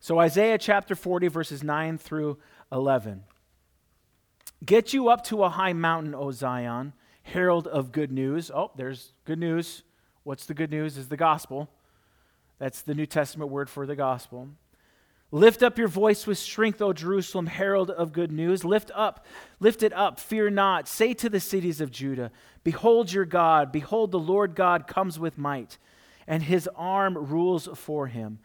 So 0.00 0.18
Isaiah 0.18 0.58
chapter 0.58 0.94
40, 0.94 1.28
verses 1.28 1.64
9 1.64 1.96
through 1.96 2.36
11. 2.70 3.24
Get 4.66 4.92
you 4.92 5.08
up 5.08 5.24
to 5.24 5.44
a 5.44 5.48
high 5.48 5.72
mountain, 5.72 6.14
O 6.14 6.30
Zion, 6.30 6.92
herald 7.22 7.66
of 7.66 7.90
good 7.90 8.12
news. 8.12 8.50
Oh, 8.54 8.70
there's 8.76 9.14
good 9.24 9.38
news. 9.38 9.82
What's 10.26 10.46
the 10.46 10.54
good 10.54 10.72
news? 10.72 10.98
Is 10.98 11.06
the 11.06 11.16
gospel. 11.16 11.68
That's 12.58 12.82
the 12.82 12.96
New 12.96 13.06
Testament 13.06 13.48
word 13.48 13.70
for 13.70 13.86
the 13.86 13.94
gospel. 13.94 14.48
Lift 15.30 15.62
up 15.62 15.78
your 15.78 15.86
voice 15.86 16.26
with 16.26 16.36
strength, 16.36 16.82
O 16.82 16.92
Jerusalem, 16.92 17.46
herald 17.46 17.92
of 17.92 18.12
good 18.12 18.32
news. 18.32 18.64
Lift 18.64 18.90
up, 18.92 19.24
lift 19.60 19.84
it 19.84 19.92
up, 19.92 20.18
fear 20.18 20.50
not. 20.50 20.88
Say 20.88 21.14
to 21.14 21.28
the 21.28 21.38
cities 21.38 21.80
of 21.80 21.92
Judah, 21.92 22.32
Behold 22.64 23.12
your 23.12 23.24
God, 23.24 23.70
behold 23.70 24.10
the 24.10 24.18
Lord 24.18 24.56
God 24.56 24.88
comes 24.88 25.16
with 25.16 25.38
might, 25.38 25.78
and 26.26 26.42
his 26.42 26.68
arm 26.74 27.16
rules 27.16 27.68
for 27.74 28.08
him. 28.08 28.40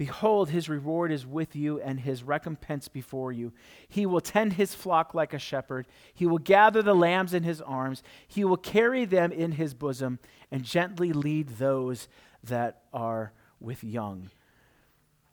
Behold, 0.00 0.48
his 0.48 0.70
reward 0.70 1.12
is 1.12 1.26
with 1.26 1.54
you, 1.54 1.78
and 1.78 2.00
his 2.00 2.22
recompense 2.22 2.88
before 2.88 3.32
you. 3.32 3.52
He 3.86 4.06
will 4.06 4.22
tend 4.22 4.54
his 4.54 4.74
flock 4.74 5.12
like 5.12 5.34
a 5.34 5.38
shepherd. 5.38 5.86
He 6.14 6.24
will 6.24 6.38
gather 6.38 6.80
the 6.80 6.94
lambs 6.94 7.34
in 7.34 7.42
his 7.42 7.60
arms. 7.60 8.02
He 8.26 8.42
will 8.42 8.56
carry 8.56 9.04
them 9.04 9.30
in 9.30 9.52
his 9.52 9.74
bosom, 9.74 10.18
and 10.50 10.64
gently 10.64 11.12
lead 11.12 11.50
those 11.50 12.08
that 12.44 12.80
are 12.94 13.34
with 13.60 13.84
young. 13.84 14.30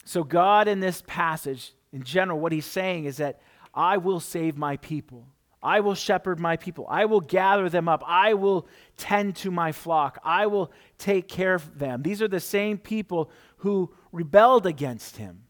So, 0.04 0.26
God, 0.26 0.68
in 0.68 0.82
this 0.82 1.02
passage, 1.08 1.72
in 1.94 2.04
general, 2.04 2.38
what 2.38 2.52
he's 2.52 2.66
saying 2.66 3.06
is 3.06 3.16
that 3.16 3.40
I 3.74 3.96
will 3.96 4.20
save 4.20 4.58
my 4.58 4.76
people. 4.76 5.30
I 5.64 5.80
will 5.80 5.96
shepherd 5.96 6.42
my 6.42 6.58
people. 6.58 6.86
I 6.90 7.06
will 7.06 7.22
gather 7.22 7.70
them 7.70 7.88
up. 7.88 8.04
I 8.06 8.34
will 8.34 8.68
tend 8.98 9.38
to 9.38 9.50
my 9.50 9.72
flock. 9.72 10.20
I 10.26 10.48
will 10.48 10.74
take 10.98 11.30
care 11.30 11.54
of 11.54 11.80
them. 11.80 12.04
These 12.04 12.22
are 12.22 12.28
the 12.28 12.42
same 12.42 12.78
people 12.78 13.32
who 13.60 13.94
rebelled 14.12 14.66
against 14.66 15.18
him. 15.18 15.44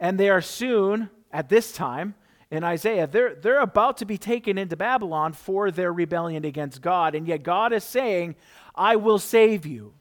And 0.00 0.18
they 0.18 0.30
are 0.30 0.40
soon, 0.40 1.10
at 1.32 1.48
this 1.48 1.72
time, 1.72 2.14
in 2.50 2.64
Isaiah, 2.64 3.06
they're, 3.06 3.34
they're 3.34 3.60
about 3.60 3.98
to 3.98 4.06
be 4.06 4.16
taken 4.16 4.56
into 4.56 4.76
Babylon 4.76 5.32
for 5.32 5.70
their 5.70 5.92
rebellion 5.92 6.44
against 6.44 6.80
God. 6.80 7.14
And 7.14 7.26
yet 7.26 7.42
God 7.42 7.72
is 7.72 7.84
saying, 7.84 8.36
I 8.74 8.96
will 8.96 9.18
save 9.18 9.66
you. 9.66 9.94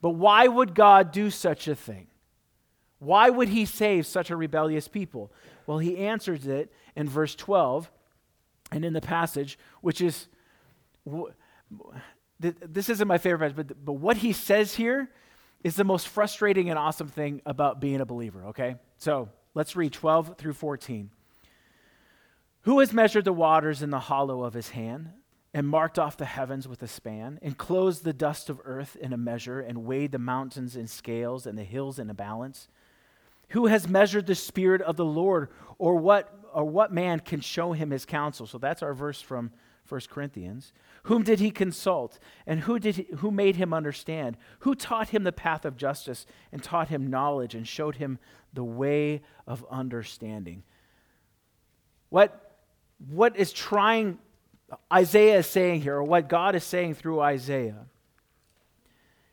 But 0.00 0.10
why 0.10 0.46
would 0.46 0.74
God 0.74 1.12
do 1.12 1.30
such 1.30 1.66
a 1.66 1.74
thing? 1.74 2.06
Why 2.98 3.30
would 3.30 3.48
he 3.48 3.64
save 3.64 4.06
such 4.06 4.30
a 4.30 4.36
rebellious 4.36 4.86
people? 4.86 5.32
Well, 5.66 5.78
he 5.78 5.96
answers 5.98 6.46
it 6.46 6.72
in 6.94 7.08
verse 7.08 7.34
12 7.34 7.90
and 8.70 8.84
in 8.84 8.92
the 8.92 9.00
passage, 9.00 9.58
which 9.80 10.00
is 10.00 10.28
this 12.38 12.88
isn't 12.88 13.08
my 13.08 13.18
favorite 13.18 13.40
passage, 13.40 13.56
but, 13.56 13.84
but 13.84 13.92
what 13.94 14.18
he 14.18 14.32
says 14.32 14.74
here 14.74 15.10
is 15.62 15.76
the 15.76 15.84
most 15.84 16.08
frustrating 16.08 16.70
and 16.70 16.78
awesome 16.78 17.08
thing 17.08 17.40
about 17.46 17.80
being 17.80 18.00
a 18.00 18.06
believer, 18.06 18.46
okay? 18.46 18.76
So 18.96 19.28
let's 19.54 19.76
read 19.76 19.92
12 19.92 20.36
through 20.36 20.54
14. 20.54 21.10
Who 22.62 22.78
has 22.80 22.92
measured 22.92 23.24
the 23.24 23.32
waters 23.32 23.82
in 23.82 23.90
the 23.90 23.98
hollow 23.98 24.44
of 24.44 24.54
his 24.54 24.70
hand, 24.70 25.10
and 25.54 25.68
marked 25.68 25.98
off 25.98 26.16
the 26.16 26.24
heavens 26.24 26.66
with 26.66 26.82
a 26.82 26.88
span, 26.88 27.38
and 27.42 27.58
closed 27.58 28.04
the 28.04 28.12
dust 28.12 28.48
of 28.48 28.60
earth 28.64 28.96
in 28.96 29.12
a 29.12 29.18
measure, 29.18 29.60
and 29.60 29.84
weighed 29.84 30.12
the 30.12 30.18
mountains 30.18 30.76
in 30.76 30.86
scales 30.86 31.46
and 31.46 31.58
the 31.58 31.64
hills 31.64 31.98
in 31.98 32.08
a 32.08 32.14
balance? 32.14 32.68
Who 33.50 33.66
has 33.66 33.86
measured 33.86 34.26
the 34.26 34.34
Spirit 34.34 34.80
of 34.80 34.96
the 34.96 35.04
Lord, 35.04 35.50
or 35.78 35.96
what, 35.96 36.32
or 36.54 36.64
what 36.64 36.92
man 36.92 37.20
can 37.20 37.40
show 37.40 37.72
him 37.72 37.90
his 37.90 38.06
counsel? 38.06 38.46
So 38.46 38.56
that's 38.56 38.82
our 38.82 38.94
verse 38.94 39.20
from 39.20 39.50
1 39.88 40.00
Corinthians. 40.08 40.72
Whom 41.04 41.22
did 41.22 41.40
he 41.40 41.50
consult? 41.50 42.18
And 42.46 42.60
who, 42.60 42.78
did 42.78 42.96
he, 42.96 43.06
who 43.18 43.30
made 43.30 43.56
him 43.56 43.74
understand? 43.74 44.36
Who 44.60 44.74
taught 44.74 45.08
him 45.08 45.24
the 45.24 45.32
path 45.32 45.64
of 45.64 45.76
justice 45.76 46.26
and 46.52 46.62
taught 46.62 46.88
him 46.88 47.10
knowledge 47.10 47.54
and 47.54 47.66
showed 47.66 47.96
him 47.96 48.18
the 48.52 48.64
way 48.64 49.22
of 49.46 49.66
understanding? 49.70 50.62
What, 52.10 52.58
what 53.10 53.36
is 53.36 53.52
trying, 53.52 54.18
Isaiah 54.92 55.38
is 55.38 55.46
saying 55.46 55.82
here, 55.82 55.96
or 55.96 56.04
what 56.04 56.28
God 56.28 56.54
is 56.54 56.64
saying 56.64 56.94
through 56.94 57.20
Isaiah, 57.20 57.86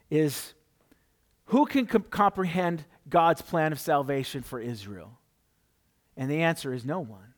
is 0.09 0.53
who 1.45 1.65
can 1.65 1.85
com- 1.85 2.03
comprehend 2.09 2.85
God's 3.07 3.41
plan 3.41 3.71
of 3.71 3.79
salvation 3.79 4.41
for 4.41 4.59
Israel? 4.59 5.19
And 6.17 6.29
the 6.29 6.41
answer 6.41 6.73
is 6.73 6.85
no 6.85 6.99
one. 6.99 7.33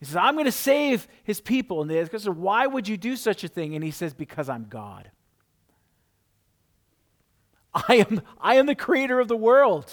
He 0.00 0.06
says, 0.06 0.16
I'm 0.16 0.34
going 0.34 0.46
to 0.46 0.52
save 0.52 1.06
his 1.22 1.40
people. 1.40 1.82
And 1.82 1.90
they 1.90 2.00
ask, 2.00 2.10
Why 2.24 2.66
would 2.66 2.88
you 2.88 2.96
do 2.96 3.16
such 3.16 3.44
a 3.44 3.48
thing? 3.48 3.74
And 3.74 3.84
he 3.84 3.90
says, 3.90 4.14
Because 4.14 4.48
I'm 4.48 4.66
God. 4.68 5.10
I 7.72 8.06
am, 8.08 8.22
I 8.40 8.56
am 8.56 8.66
the 8.66 8.74
creator 8.74 9.20
of 9.20 9.28
the 9.28 9.36
world. 9.36 9.92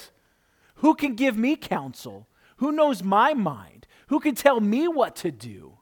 Who 0.75 0.95
can 0.95 1.15
give 1.15 1.37
me 1.37 1.55
counsel? 1.55 2.27
Who 2.57 2.71
knows 2.71 3.03
my 3.03 3.33
mind? 3.33 3.85
Who 4.07 4.19
can 4.19 4.33
tell 4.33 4.59
me 4.59 4.87
what 4.87 5.15
to 5.17 5.31
do? 5.31 5.77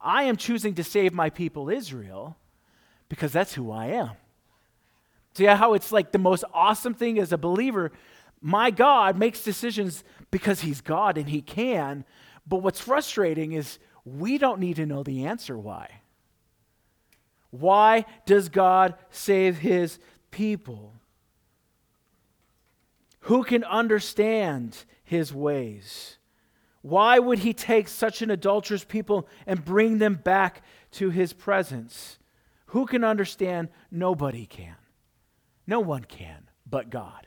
I 0.00 0.24
am 0.24 0.36
choosing 0.36 0.74
to 0.74 0.84
save 0.84 1.12
my 1.12 1.30
people 1.30 1.68
Israel 1.68 2.36
because 3.08 3.32
that's 3.32 3.54
who 3.54 3.70
I 3.70 3.86
am. 3.86 4.10
See 5.34 5.44
how 5.44 5.74
it's 5.74 5.92
like 5.92 6.12
the 6.12 6.18
most 6.18 6.44
awesome 6.54 6.94
thing 6.94 7.18
as 7.18 7.32
a 7.32 7.38
believer? 7.38 7.92
My 8.40 8.70
God 8.70 9.18
makes 9.18 9.42
decisions 9.42 10.04
because 10.30 10.60
He's 10.60 10.80
God 10.80 11.18
and 11.18 11.28
He 11.28 11.42
can, 11.42 12.04
but 12.46 12.58
what's 12.58 12.80
frustrating 12.80 13.52
is 13.52 13.78
we 14.04 14.38
don't 14.38 14.60
need 14.60 14.76
to 14.76 14.86
know 14.86 15.02
the 15.02 15.26
answer 15.26 15.58
why. 15.58 16.00
Why 17.50 18.04
does 18.24 18.48
God 18.48 18.94
save 19.10 19.58
his 19.58 19.98
people? 20.30 20.94
Who 23.20 23.42
can 23.42 23.64
understand 23.64 24.84
his 25.02 25.32
ways? 25.34 26.18
Why 26.82 27.18
would 27.18 27.40
he 27.40 27.52
take 27.52 27.88
such 27.88 28.22
an 28.22 28.30
adulterous 28.30 28.84
people 28.84 29.26
and 29.46 29.64
bring 29.64 29.98
them 29.98 30.14
back 30.14 30.62
to 30.92 31.10
his 31.10 31.32
presence? 31.32 32.18
Who 32.66 32.86
can 32.86 33.02
understand? 33.02 33.70
Nobody 33.90 34.46
can. 34.46 34.76
No 35.66 35.80
one 35.80 36.04
can 36.04 36.48
but 36.68 36.90
God. 36.90 37.26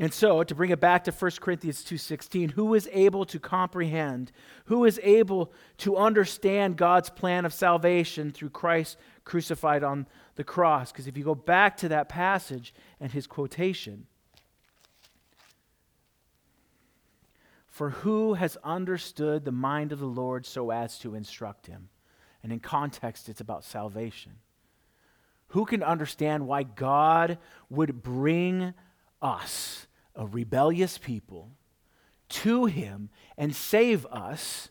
And 0.00 0.14
so, 0.14 0.44
to 0.44 0.54
bring 0.54 0.70
it 0.70 0.78
back 0.78 1.04
to 1.04 1.12
1 1.12 1.40
Corinthians 1.40 1.82
2:16, 1.82 2.50
who 2.50 2.72
is 2.74 2.88
able 2.92 3.24
to 3.26 3.40
comprehend, 3.40 4.30
who 4.66 4.84
is 4.84 5.00
able 5.02 5.52
to 5.78 5.96
understand 5.96 6.76
God's 6.76 7.10
plan 7.10 7.44
of 7.44 7.52
salvation 7.52 8.30
through 8.30 8.50
Christ 8.50 8.96
crucified 9.24 9.82
on 9.82 10.06
the 10.36 10.44
cross? 10.44 10.92
Because 10.92 11.08
if 11.08 11.16
you 11.16 11.24
go 11.24 11.34
back 11.34 11.76
to 11.78 11.88
that 11.88 12.08
passage 12.08 12.72
and 13.00 13.10
his 13.10 13.26
quotation, 13.26 14.06
for 17.66 17.90
who 17.90 18.34
has 18.34 18.56
understood 18.62 19.44
the 19.44 19.52
mind 19.52 19.90
of 19.90 19.98
the 19.98 20.06
Lord 20.06 20.46
so 20.46 20.70
as 20.70 20.96
to 21.00 21.16
instruct 21.16 21.66
him? 21.66 21.88
And 22.44 22.52
in 22.52 22.60
context, 22.60 23.28
it's 23.28 23.40
about 23.40 23.64
salvation. 23.64 24.36
Who 25.48 25.64
can 25.64 25.82
understand 25.82 26.46
why 26.46 26.62
God 26.62 27.38
would 27.68 28.00
bring 28.00 28.74
us 29.20 29.87
a 30.18 30.26
rebellious 30.26 30.98
people 30.98 31.52
to 32.28 32.66
him 32.66 33.08
and 33.38 33.54
save 33.54 34.04
us 34.06 34.68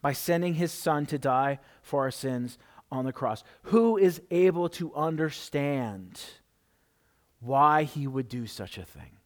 by 0.00 0.12
sending 0.12 0.54
his 0.54 0.72
son 0.72 1.06
to 1.06 1.18
die 1.18 1.58
for 1.82 2.02
our 2.02 2.10
sins 2.10 2.58
on 2.90 3.04
the 3.04 3.12
cross. 3.12 3.44
Who 3.64 3.98
is 3.98 4.20
able 4.30 4.68
to 4.70 4.94
understand 4.94 6.20
why 7.40 7.84
he 7.84 8.06
would 8.06 8.28
do 8.28 8.46
such 8.46 8.78
a 8.78 8.84
thing? 8.84 9.18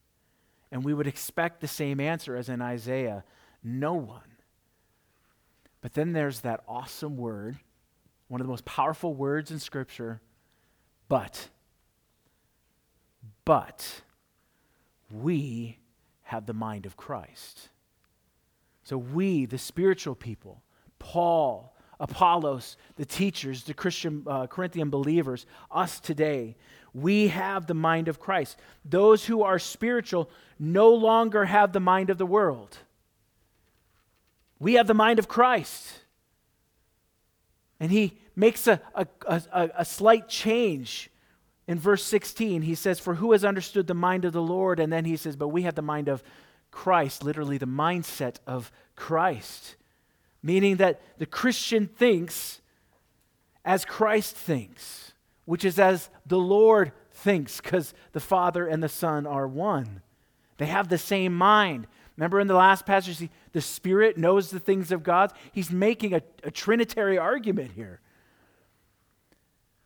And 0.71 0.85
we 0.85 0.93
would 0.93 1.07
expect 1.07 1.61
the 1.61 1.69
same 1.69 2.01
answer 2.01 2.35
as 2.37 2.49
in 2.49 2.61
Isaiah 2.61 3.25
no 3.63 3.95
one. 3.95 4.21
But 5.81 5.95
then 5.95 6.13
there's 6.13 6.41
that 6.41 6.65
awesome 6.67 7.17
word, 7.17 7.59
one 8.29 8.41
of 8.41 8.47
the 8.47 8.51
most 8.51 8.65
powerful 8.65 9.15
words 9.15 9.51
in 9.51 9.59
Scripture, 9.59 10.21
but. 11.09 11.49
But 13.45 14.03
we 15.13 15.79
have 16.23 16.47
the 16.47 16.55
mind 16.55 16.87
of 16.87 16.97
Christ. 16.97 17.69
So 18.85 18.97
we, 18.97 19.47
the 19.47 19.59
spiritual 19.59 20.15
people, 20.15 20.63
Paul, 20.99 21.75
Apollos, 22.01 22.77
the 22.97 23.05
teachers, 23.05 23.65
the 23.65 23.75
Christian 23.75 24.25
uh, 24.27 24.47
Corinthian 24.47 24.91
believers, 24.91 25.47
us 25.71 26.01
today, 26.01 26.57
we 26.95 27.29
have 27.29 27.67
the 27.67 27.75
mind 27.75 28.09
of 28.09 28.19
Christ. 28.19 28.59
Those 28.85 29.25
who 29.25 29.43
are 29.43 29.59
spiritual 29.59 30.31
no 30.59 30.91
longer 30.91 31.45
have 31.45 31.73
the 31.73 31.81
mind 31.81 32.11
of 32.11 32.19
the 32.19 32.27
world. 32.27 32.77
We 34.59 34.75
have 34.75 34.87
the 34.87 34.95
mind 34.95 35.19
of 35.19 35.29
Christ. 35.29 36.01
And 37.81 37.91
he 37.91 38.19
makes 38.37 38.67
a, 38.67 38.81
a, 38.95 39.07
a, 39.27 39.71
a, 39.79 39.85
slight 39.85 40.29
change 40.29 41.11
in 41.67 41.79
verse 41.79 42.05
16. 42.05 42.63
He 42.63 42.75
says, 42.75 43.01
For 43.01 43.15
who 43.15 43.33
has 43.33 43.45
understood 43.45 43.87
the 43.87 43.95
mind 43.95 44.25
of 44.25 44.33
the 44.33 44.43
Lord? 44.43 44.81
And 44.81 44.93
then 44.93 45.05
he 45.05 45.17
says, 45.17 45.37
But 45.37 45.49
we 45.49 45.63
have 45.63 45.75
the 45.75 45.83
mind 45.83 46.09
of 46.09 46.23
Christ, 46.71 47.23
literally 47.23 47.59
the 47.59 47.67
mindset 47.67 48.37
of 48.47 48.73
Christ. 48.97 49.77
Meaning 50.43 50.77
that 50.77 51.01
the 51.19 51.27
Christian 51.27 51.87
thinks 51.87 52.61
as 53.65 53.85
Christ 53.85 54.35
thinks, 54.35 55.13
which 55.45 55.65
is 55.65 55.79
as 55.79 56.11
the 56.27 56.39
Lord 56.39 56.93
thinks, 57.13 57.61
because 57.61 57.95
the 58.13 58.21
Father 58.21 58.67
and 58.67 58.83
the 58.83 58.89
Son 58.89 59.27
are 59.27 59.47
one. 59.47 60.03
They 60.59 60.67
have 60.67 60.89
the 60.89 60.99
same 60.99 61.35
mind. 61.35 61.87
Remember 62.17 62.41
in 62.41 62.47
the 62.47 62.55
last 62.55 62.85
passage, 62.85 63.29
the 63.53 63.61
Spirit 63.61 64.19
knows 64.19 64.51
the 64.51 64.59
things 64.59 64.91
of 64.93 65.03
God? 65.03 65.33
He's 65.53 65.71
making 65.71 66.15
a, 66.15 66.23
a 66.43 66.51
Trinitary 66.51 67.19
argument 67.19 67.73
here. 67.75 68.01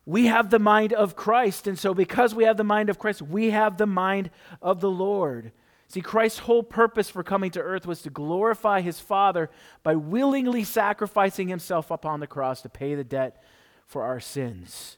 We 0.06 0.26
have 0.26 0.50
the 0.50 0.60
mind 0.60 0.92
of 0.92 1.16
Christ, 1.16 1.66
and 1.66 1.76
so 1.76 1.92
because 1.92 2.32
we 2.32 2.44
have 2.44 2.56
the 2.56 2.64
mind 2.64 2.88
of 2.88 2.98
Christ, 2.98 3.20
we 3.20 3.50
have 3.50 3.76
the 3.76 3.86
mind 3.86 4.30
of 4.62 4.80
the 4.80 4.90
Lord. 4.90 5.50
See, 5.88 6.00
Christ's 6.00 6.40
whole 6.40 6.62
purpose 6.62 7.10
for 7.10 7.24
coming 7.24 7.50
to 7.52 7.60
earth 7.60 7.86
was 7.86 8.02
to 8.02 8.10
glorify 8.10 8.80
his 8.80 9.00
Father 9.00 9.50
by 9.82 9.96
willingly 9.96 10.62
sacrificing 10.62 11.48
himself 11.48 11.90
upon 11.90 12.20
the 12.20 12.26
cross 12.28 12.62
to 12.62 12.68
pay 12.68 12.94
the 12.94 13.04
debt 13.04 13.42
for 13.84 14.04
our 14.04 14.20
sins. 14.20 14.96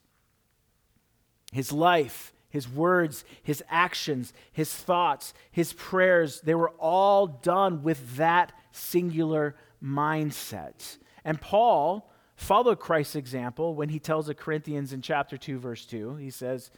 His 1.53 1.73
life, 1.73 2.35
his 2.51 2.69
words, 2.69 3.25
his 3.43 3.63
actions, 3.71 4.35
his 4.53 4.73
thoughts, 4.75 5.33
his 5.51 5.73
prayers, 5.73 6.43
they 6.43 6.55
were 6.55 6.71
all 6.79 7.27
done 7.27 7.83
with 7.83 8.17
that 8.17 8.53
singular 8.73 9.57
mindset. 9.83 10.99
And 11.25 11.41
Paul 11.41 12.11
followed 12.39 12.79
Christ's 12.79 13.17
example 13.17 13.75
when 13.75 13.89
he 13.89 13.99
tells 13.99 14.27
the 14.27 14.35
Corinthians 14.35 14.93
in 14.93 15.03
chapter 15.03 15.37
2, 15.37 15.59
verse 15.59 15.85
2. 15.85 16.17
He 16.17 16.31
says, 16.31 16.71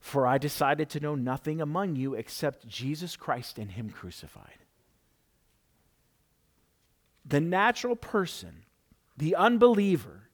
For 0.00 0.26
I 0.26 0.38
decided 0.38 0.88
to 0.90 1.00
know 1.00 1.14
nothing 1.14 1.60
among 1.60 1.96
you 1.96 2.14
except 2.14 2.66
Jesus 2.66 3.14
Christ 3.14 3.58
and 3.58 3.70
him 3.70 3.90
crucified. 3.90 4.64
The 7.26 7.40
natural 7.40 7.94
person, 7.94 8.64
the 9.18 9.36
unbeliever, 9.36 10.30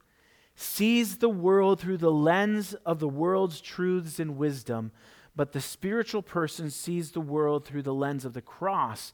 sees 0.55 1.19
the 1.19 1.29
world 1.29 1.81
through 1.81 1.99
the 1.99 2.13
lens 2.13 2.75
of 2.87 3.01
the 3.01 3.09
world's 3.09 3.61
truths 3.61 4.21
and 4.21 4.39
wisdom, 4.39 4.93
but 5.35 5.53
the 5.53 5.61
spiritual 5.61 6.23
person 6.23 6.71
sees 6.71 7.11
the 7.11 7.21
world 7.21 7.67
through 7.67 7.83
the 7.83 7.93
lens 7.93 8.25
of 8.25 8.33
the 8.33 8.41
cross 8.41 9.13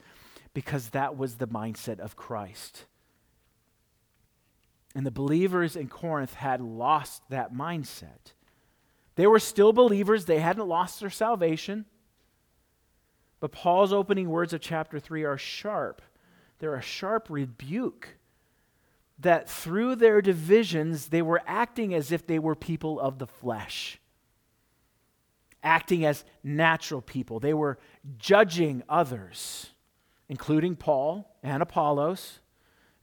because 0.52 0.90
that 0.90 1.16
was 1.16 1.36
the 1.36 1.48
mindset 1.48 1.98
of 1.98 2.16
Christ. 2.16 2.84
And 4.94 5.06
the 5.06 5.10
believers 5.10 5.76
in 5.76 5.88
Corinth 5.88 6.34
had 6.34 6.60
lost 6.60 7.22
that 7.30 7.54
mindset. 7.54 8.34
They 9.14 9.26
were 9.26 9.38
still 9.38 9.72
believers, 9.72 10.24
they 10.24 10.40
hadn't 10.40 10.68
lost 10.68 11.00
their 11.00 11.10
salvation. 11.10 11.86
But 13.40 13.52
Paul's 13.52 13.92
opening 13.92 14.28
words 14.30 14.52
of 14.52 14.60
chapter 14.60 15.00
3 15.00 15.24
are 15.24 15.38
sharp. 15.38 16.00
They're 16.58 16.76
a 16.76 16.82
sharp 16.82 17.26
rebuke 17.28 18.16
that 19.18 19.48
through 19.48 19.96
their 19.96 20.20
divisions, 20.20 21.08
they 21.08 21.22
were 21.22 21.42
acting 21.46 21.94
as 21.94 22.12
if 22.12 22.26
they 22.26 22.38
were 22.38 22.54
people 22.54 23.00
of 23.00 23.18
the 23.18 23.26
flesh, 23.26 23.98
acting 25.62 26.04
as 26.04 26.24
natural 26.42 27.00
people. 27.00 27.40
They 27.40 27.54
were 27.54 27.78
judging 28.18 28.82
others, 28.88 29.70
including 30.28 30.76
Paul 30.76 31.36
and 31.42 31.62
Apollos, 31.62 32.40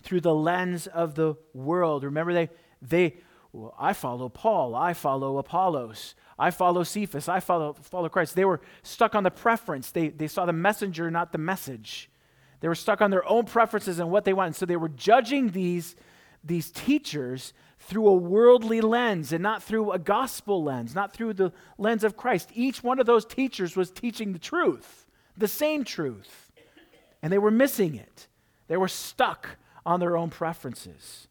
through 0.02 0.22
the 0.22 0.34
lens 0.34 0.88
of 0.88 1.16
the 1.16 1.36
world. 1.54 2.04
Remember, 2.04 2.34
they, 2.34 2.50
they 2.82 3.18
well, 3.52 3.74
I 3.80 3.94
follow 3.94 4.30
Paul, 4.30 4.76
I 4.76 4.94
follow 4.94 5.38
Apollos, 5.38 6.16
I 6.38 6.52
follow 6.52 6.84
Cephas, 6.84 7.28
I 7.28 7.40
follow, 7.40 7.74
follow 7.74 8.08
Christ. 8.08 8.36
They 8.36 8.46
were 8.46 8.62
stuck 8.84 9.16
on 9.16 9.24
the 9.24 9.32
preference. 9.32 9.92
They, 9.92 10.10
they 10.10 10.28
saw 10.28 10.46
the 10.46 10.54
messenger, 10.54 11.10
not 11.10 11.32
the 11.32 11.38
message. 11.38 12.10
They 12.60 12.68
were 12.68 12.76
stuck 12.76 13.02
on 13.02 13.12
their 13.12 13.28
own 13.28 13.46
preferences 13.46 14.00
and 14.00 14.12
what 14.12 14.26
they 14.26 14.34
wanted. 14.34 14.56
So 14.56 14.66
they 14.66 14.76
were 14.76 14.90
judging 14.90 15.50
these, 15.50 15.96
these 16.44 16.70
teachers 16.72 17.54
through 17.80 18.08
a 18.08 18.14
worldly 18.14 18.82
lens 18.82 19.32
and 19.34 19.42
not 19.42 19.64
through 19.64 19.92
a 19.92 20.00
gospel 20.00 20.64
lens, 20.64 20.94
not 20.94 21.14
through 21.14 21.34
the 21.34 21.52
lens 21.78 22.04
of 22.04 22.18
Christ. 22.18 22.50
Each 22.54 22.84
one 22.84 23.00
of 23.00 23.06
those 23.06 23.26
teachers 23.26 23.76
was 23.76 23.90
teaching 23.90 24.34
the 24.34 24.40
truth, 24.40 25.06
the 25.38 25.48
same 25.48 25.84
truth, 25.84 26.52
and 27.22 27.32
they 27.32 27.38
were 27.38 27.52
missing 27.52 27.96
it. 27.96 28.28
They 28.68 28.78
were 28.78 28.88
stuck 28.90 29.58
on 29.86 30.00
their 30.00 30.18
own 30.18 30.30
preferences. 30.30 31.28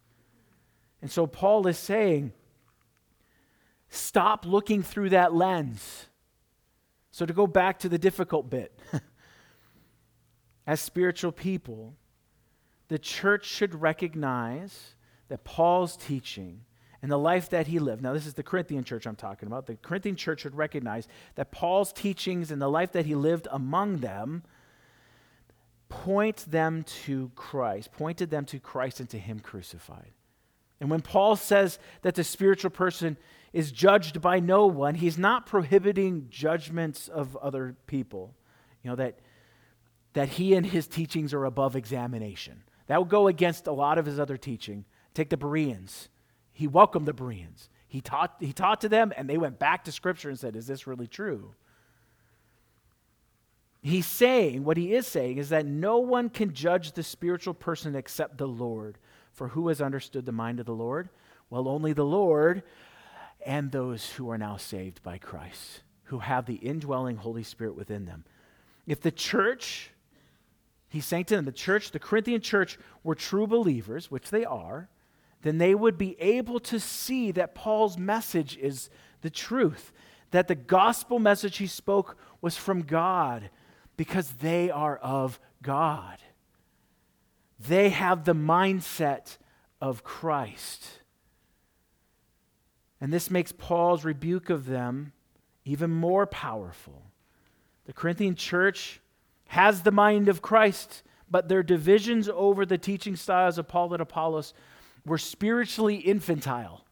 And 1.00 1.10
so 1.10 1.26
Paul 1.26 1.66
is 1.66 1.78
saying, 1.78 2.32
stop 3.88 4.44
looking 4.44 4.82
through 4.82 5.10
that 5.10 5.34
lens. 5.34 6.06
So, 7.10 7.26
to 7.26 7.32
go 7.32 7.46
back 7.46 7.80
to 7.80 7.88
the 7.88 7.98
difficult 7.98 8.48
bit, 8.48 8.78
as 10.66 10.80
spiritual 10.80 11.32
people, 11.32 11.96
the 12.88 12.98
church 12.98 13.44
should 13.46 13.80
recognize 13.80 14.94
that 15.28 15.42
Paul's 15.42 15.96
teaching 15.96 16.60
and 17.02 17.10
the 17.10 17.18
life 17.18 17.50
that 17.50 17.66
he 17.66 17.78
lived. 17.78 18.02
Now, 18.02 18.12
this 18.12 18.26
is 18.26 18.34
the 18.34 18.42
Corinthian 18.42 18.84
church 18.84 19.06
I'm 19.06 19.16
talking 19.16 19.46
about. 19.46 19.66
The 19.66 19.76
Corinthian 19.76 20.16
church 20.16 20.40
should 20.40 20.54
recognize 20.54 21.08
that 21.36 21.50
Paul's 21.50 21.92
teachings 21.92 22.50
and 22.50 22.60
the 22.60 22.68
life 22.68 22.92
that 22.92 23.06
he 23.06 23.14
lived 23.14 23.46
among 23.50 23.98
them 23.98 24.42
point 25.88 26.44
them 26.50 26.84
to 27.04 27.30
Christ, 27.34 27.92
pointed 27.92 28.30
them 28.30 28.44
to 28.46 28.58
Christ 28.58 29.00
and 29.00 29.08
to 29.10 29.18
him 29.18 29.40
crucified. 29.40 30.12
And 30.80 30.90
when 30.90 31.00
Paul 31.00 31.36
says 31.36 31.78
that 32.02 32.14
the 32.14 32.24
spiritual 32.24 32.70
person 32.70 33.16
is 33.52 33.72
judged 33.72 34.20
by 34.20 34.38
no 34.38 34.66
one, 34.66 34.94
he's 34.94 35.18
not 35.18 35.46
prohibiting 35.46 36.26
judgments 36.30 37.08
of 37.08 37.36
other 37.36 37.76
people. 37.86 38.34
You 38.82 38.90
know, 38.90 38.96
that 38.96 39.18
that 40.14 40.30
he 40.30 40.54
and 40.54 40.66
his 40.66 40.86
teachings 40.86 41.34
are 41.34 41.44
above 41.44 41.76
examination. 41.76 42.62
That 42.86 42.98
would 42.98 43.08
go 43.08 43.28
against 43.28 43.66
a 43.66 43.72
lot 43.72 43.98
of 43.98 44.06
his 44.06 44.18
other 44.18 44.36
teaching. 44.36 44.84
Take 45.14 45.30
the 45.30 45.36
Bereans. 45.36 46.08
He 46.52 46.66
welcomed 46.66 47.06
the 47.06 47.12
Bereans. 47.12 47.68
He 47.86 48.00
taught, 48.00 48.34
he 48.40 48.52
taught 48.52 48.80
to 48.80 48.88
them, 48.88 49.12
and 49.16 49.28
they 49.28 49.38
went 49.38 49.58
back 49.58 49.84
to 49.84 49.92
Scripture 49.92 50.28
and 50.28 50.38
said, 50.38 50.56
Is 50.56 50.66
this 50.66 50.86
really 50.86 51.06
true? 51.06 51.54
He's 53.80 54.06
saying, 54.06 54.64
what 54.64 54.76
he 54.76 54.94
is 54.94 55.06
saying 55.06 55.38
is 55.38 55.50
that 55.50 55.66
no 55.66 55.98
one 55.98 56.30
can 56.30 56.52
judge 56.52 56.92
the 56.92 57.02
spiritual 57.02 57.54
person 57.54 57.94
except 57.94 58.38
the 58.38 58.48
Lord. 58.48 58.98
For 59.32 59.48
who 59.48 59.68
has 59.68 59.80
understood 59.80 60.26
the 60.26 60.32
mind 60.32 60.58
of 60.58 60.66
the 60.66 60.72
Lord? 60.72 61.08
Well, 61.48 61.68
only 61.68 61.92
the 61.92 62.04
Lord 62.04 62.62
and 63.46 63.70
those 63.70 64.10
who 64.10 64.30
are 64.30 64.38
now 64.38 64.56
saved 64.56 65.02
by 65.02 65.18
Christ, 65.18 65.82
who 66.04 66.18
have 66.18 66.46
the 66.46 66.56
indwelling 66.56 67.16
Holy 67.16 67.44
Spirit 67.44 67.76
within 67.76 68.04
them. 68.04 68.24
If 68.86 69.00
the 69.00 69.12
church 69.12 69.92
He's 70.88 71.04
saying 71.04 71.26
to 71.26 71.36
them, 71.36 71.44
the 71.44 71.52
church, 71.52 71.90
the 71.90 71.98
Corinthian 71.98 72.40
church, 72.40 72.78
were 73.04 73.14
true 73.14 73.46
believers, 73.46 74.10
which 74.10 74.30
they 74.30 74.44
are, 74.44 74.88
then 75.42 75.58
they 75.58 75.74
would 75.74 75.98
be 75.98 76.18
able 76.20 76.60
to 76.60 76.80
see 76.80 77.30
that 77.32 77.54
Paul's 77.54 77.98
message 77.98 78.56
is 78.56 78.88
the 79.20 79.30
truth, 79.30 79.92
that 80.30 80.48
the 80.48 80.54
gospel 80.54 81.18
message 81.18 81.58
he 81.58 81.66
spoke 81.66 82.16
was 82.40 82.56
from 82.56 82.82
God 82.82 83.50
because 83.98 84.30
they 84.30 84.70
are 84.70 84.96
of 84.96 85.38
God. 85.60 86.18
They 87.58 87.90
have 87.90 88.24
the 88.24 88.34
mindset 88.34 89.36
of 89.82 90.04
Christ. 90.04 91.00
And 93.00 93.12
this 93.12 93.30
makes 93.30 93.52
Paul's 93.52 94.04
rebuke 94.04 94.50
of 94.50 94.66
them 94.66 95.12
even 95.64 95.90
more 95.90 96.26
powerful. 96.26 97.10
The 97.86 97.92
Corinthian 97.92 98.36
church 98.36 99.00
has 99.48 99.82
the 99.82 99.90
mind 99.90 100.28
of 100.28 100.42
Christ, 100.42 101.02
but 101.28 101.48
their 101.48 101.64
divisions 101.64 102.28
over 102.32 102.64
the 102.64 102.78
teaching 102.78 103.16
styles 103.16 103.58
of 103.58 103.66
Paul 103.66 103.92
and 103.92 104.00
Apollos 104.00 104.54
were 105.04 105.18
spiritually 105.18 105.96
infantile. 105.96 106.84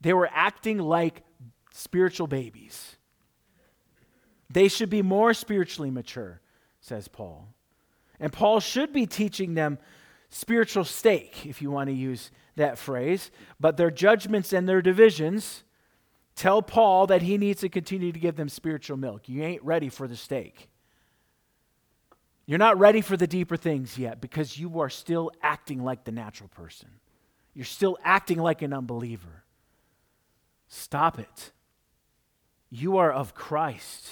They 0.00 0.14
were 0.14 0.30
acting 0.32 0.78
like 0.78 1.24
spiritual 1.72 2.26
babies. 2.26 2.96
They 4.50 4.68
should 4.68 4.90
be 4.90 5.02
more 5.02 5.32
spiritually 5.32 5.90
mature, 5.90 6.40
says 6.80 7.06
Paul. 7.08 7.48
And 8.18 8.32
Paul 8.32 8.60
should 8.60 8.92
be 8.92 9.06
teaching 9.06 9.54
them 9.54 9.78
spiritual 10.28 10.84
steak, 10.84 11.46
if 11.46 11.62
you 11.62 11.70
want 11.70 11.88
to 11.88 11.94
use 11.94 12.30
that 12.56 12.76
phrase. 12.76 13.30
But 13.58 13.76
their 13.76 13.90
judgments 13.90 14.52
and 14.52 14.68
their 14.68 14.82
divisions 14.82 15.62
tell 16.34 16.62
Paul 16.62 17.06
that 17.06 17.22
he 17.22 17.38
needs 17.38 17.60
to 17.60 17.68
continue 17.68 18.12
to 18.12 18.18
give 18.18 18.36
them 18.36 18.48
spiritual 18.48 18.96
milk. 18.96 19.28
You 19.28 19.42
ain't 19.42 19.64
ready 19.64 19.88
for 19.88 20.08
the 20.08 20.16
steak. 20.16 20.68
You're 22.46 22.58
not 22.58 22.78
ready 22.78 23.00
for 23.00 23.16
the 23.16 23.28
deeper 23.28 23.56
things 23.56 23.96
yet 23.96 24.20
because 24.20 24.58
you 24.58 24.80
are 24.80 24.90
still 24.90 25.30
acting 25.42 25.84
like 25.84 26.04
the 26.04 26.12
natural 26.12 26.48
person. 26.48 26.88
You're 27.54 27.64
still 27.64 27.96
acting 28.02 28.38
like 28.38 28.62
an 28.62 28.72
unbeliever. 28.72 29.44
Stop 30.66 31.18
it. 31.18 31.52
You 32.68 32.96
are 32.96 33.12
of 33.12 33.34
Christ. 33.34 34.08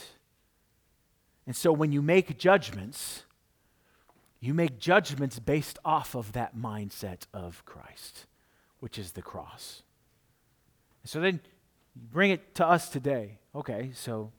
And 1.49 1.57
so 1.57 1.73
when 1.73 1.93
you 1.93 2.03
make 2.03 2.37
judgments, 2.37 3.23
you 4.39 4.53
make 4.53 4.79
judgments 4.79 5.39
based 5.39 5.79
off 5.83 6.15
of 6.15 6.33
that 6.33 6.55
mindset 6.55 7.23
of 7.33 7.65
Christ, 7.65 8.27
which 8.81 8.99
is 8.99 9.13
the 9.13 9.23
cross. 9.23 9.83
So 11.05 11.23
then 11.23 11.41
you 11.97 12.03
bring 12.13 12.33
it 12.33 12.55
to 12.57 12.67
us 12.67 12.91
today. 12.91 13.39
Okay, 13.55 13.93
so 13.95 14.31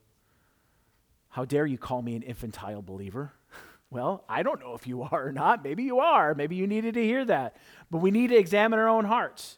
how 1.29 1.45
dare 1.45 1.65
you 1.65 1.79
call 1.79 2.03
me 2.03 2.15
an 2.15 2.21
infantile 2.21 2.81
believer? 2.83 3.33
Well, 3.91 4.23
I 4.29 4.43
don't 4.43 4.59
know 4.59 4.75
if 4.75 4.85
you 4.85 5.01
are 5.01 5.29
or 5.29 5.31
not. 5.31 5.63
Maybe 5.63 5.81
you 5.81 5.97
are. 5.97 6.35
Maybe 6.35 6.55
you 6.55 6.67
needed 6.67 6.93
to 6.93 7.03
hear 7.03 7.25
that. 7.25 7.55
But 7.89 7.97
we 7.97 8.11
need 8.11 8.27
to 8.27 8.37
examine 8.37 8.77
our 8.77 8.87
own 8.87 9.03
hearts. 9.03 9.57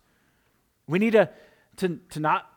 We 0.87 0.99
need 0.99 1.11
to, 1.11 1.29
to, 1.75 1.99
to 2.11 2.19
not 2.21 2.49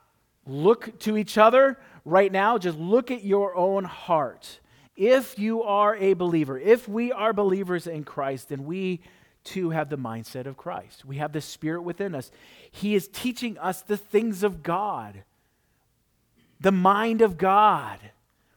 look 0.47 0.97
to 1.01 1.17
each 1.17 1.37
other 1.37 1.77
right 2.05 2.31
now, 2.31 2.59
just 2.59 2.79
look 2.79 3.11
at 3.11 3.25
your 3.25 3.57
own 3.57 3.83
heart. 3.83 4.61
If 4.97 5.39
you 5.39 5.63
are 5.63 5.97
a 5.97 6.15
believer, 6.15 6.59
if 6.59 6.89
we 6.89 7.11
are 7.11 7.33
believers 7.33 7.87
in 7.87 8.05
Christ, 8.05 8.51
then 8.51 8.65
we 8.65 9.01
too 9.43 9.71
have 9.71 9.91
the 9.91 9.99
mindset 9.99 10.47
of 10.47 10.57
Christ. 10.57 11.05
We 11.05 11.17
have 11.17 11.33
the 11.33 11.41
Spirit 11.41 11.83
within 11.83 12.15
us. 12.15 12.31
He 12.71 12.95
is 12.95 13.09
teaching 13.09 13.59
us 13.59 13.83
the 13.83 13.97
things 13.97 14.43
of 14.43 14.63
God, 14.63 15.25
the 16.61 16.73
mind 16.73 17.21
of 17.21 17.37
God, 17.37 17.99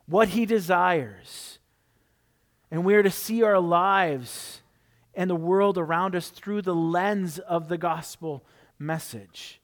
what 0.06 0.30
He 0.30 0.46
desires. 0.46 1.60
And 2.72 2.86
we 2.86 2.96
are 2.96 3.04
to 3.04 3.12
see 3.12 3.44
our 3.44 3.60
lives 3.60 4.62
and 5.14 5.30
the 5.30 5.36
world 5.36 5.78
around 5.78 6.16
us 6.16 6.30
through 6.30 6.62
the 6.62 6.76
lens 6.76 7.40
of 7.40 7.68
the 7.68 7.78
gospel 7.78 8.44
message. 8.78 9.60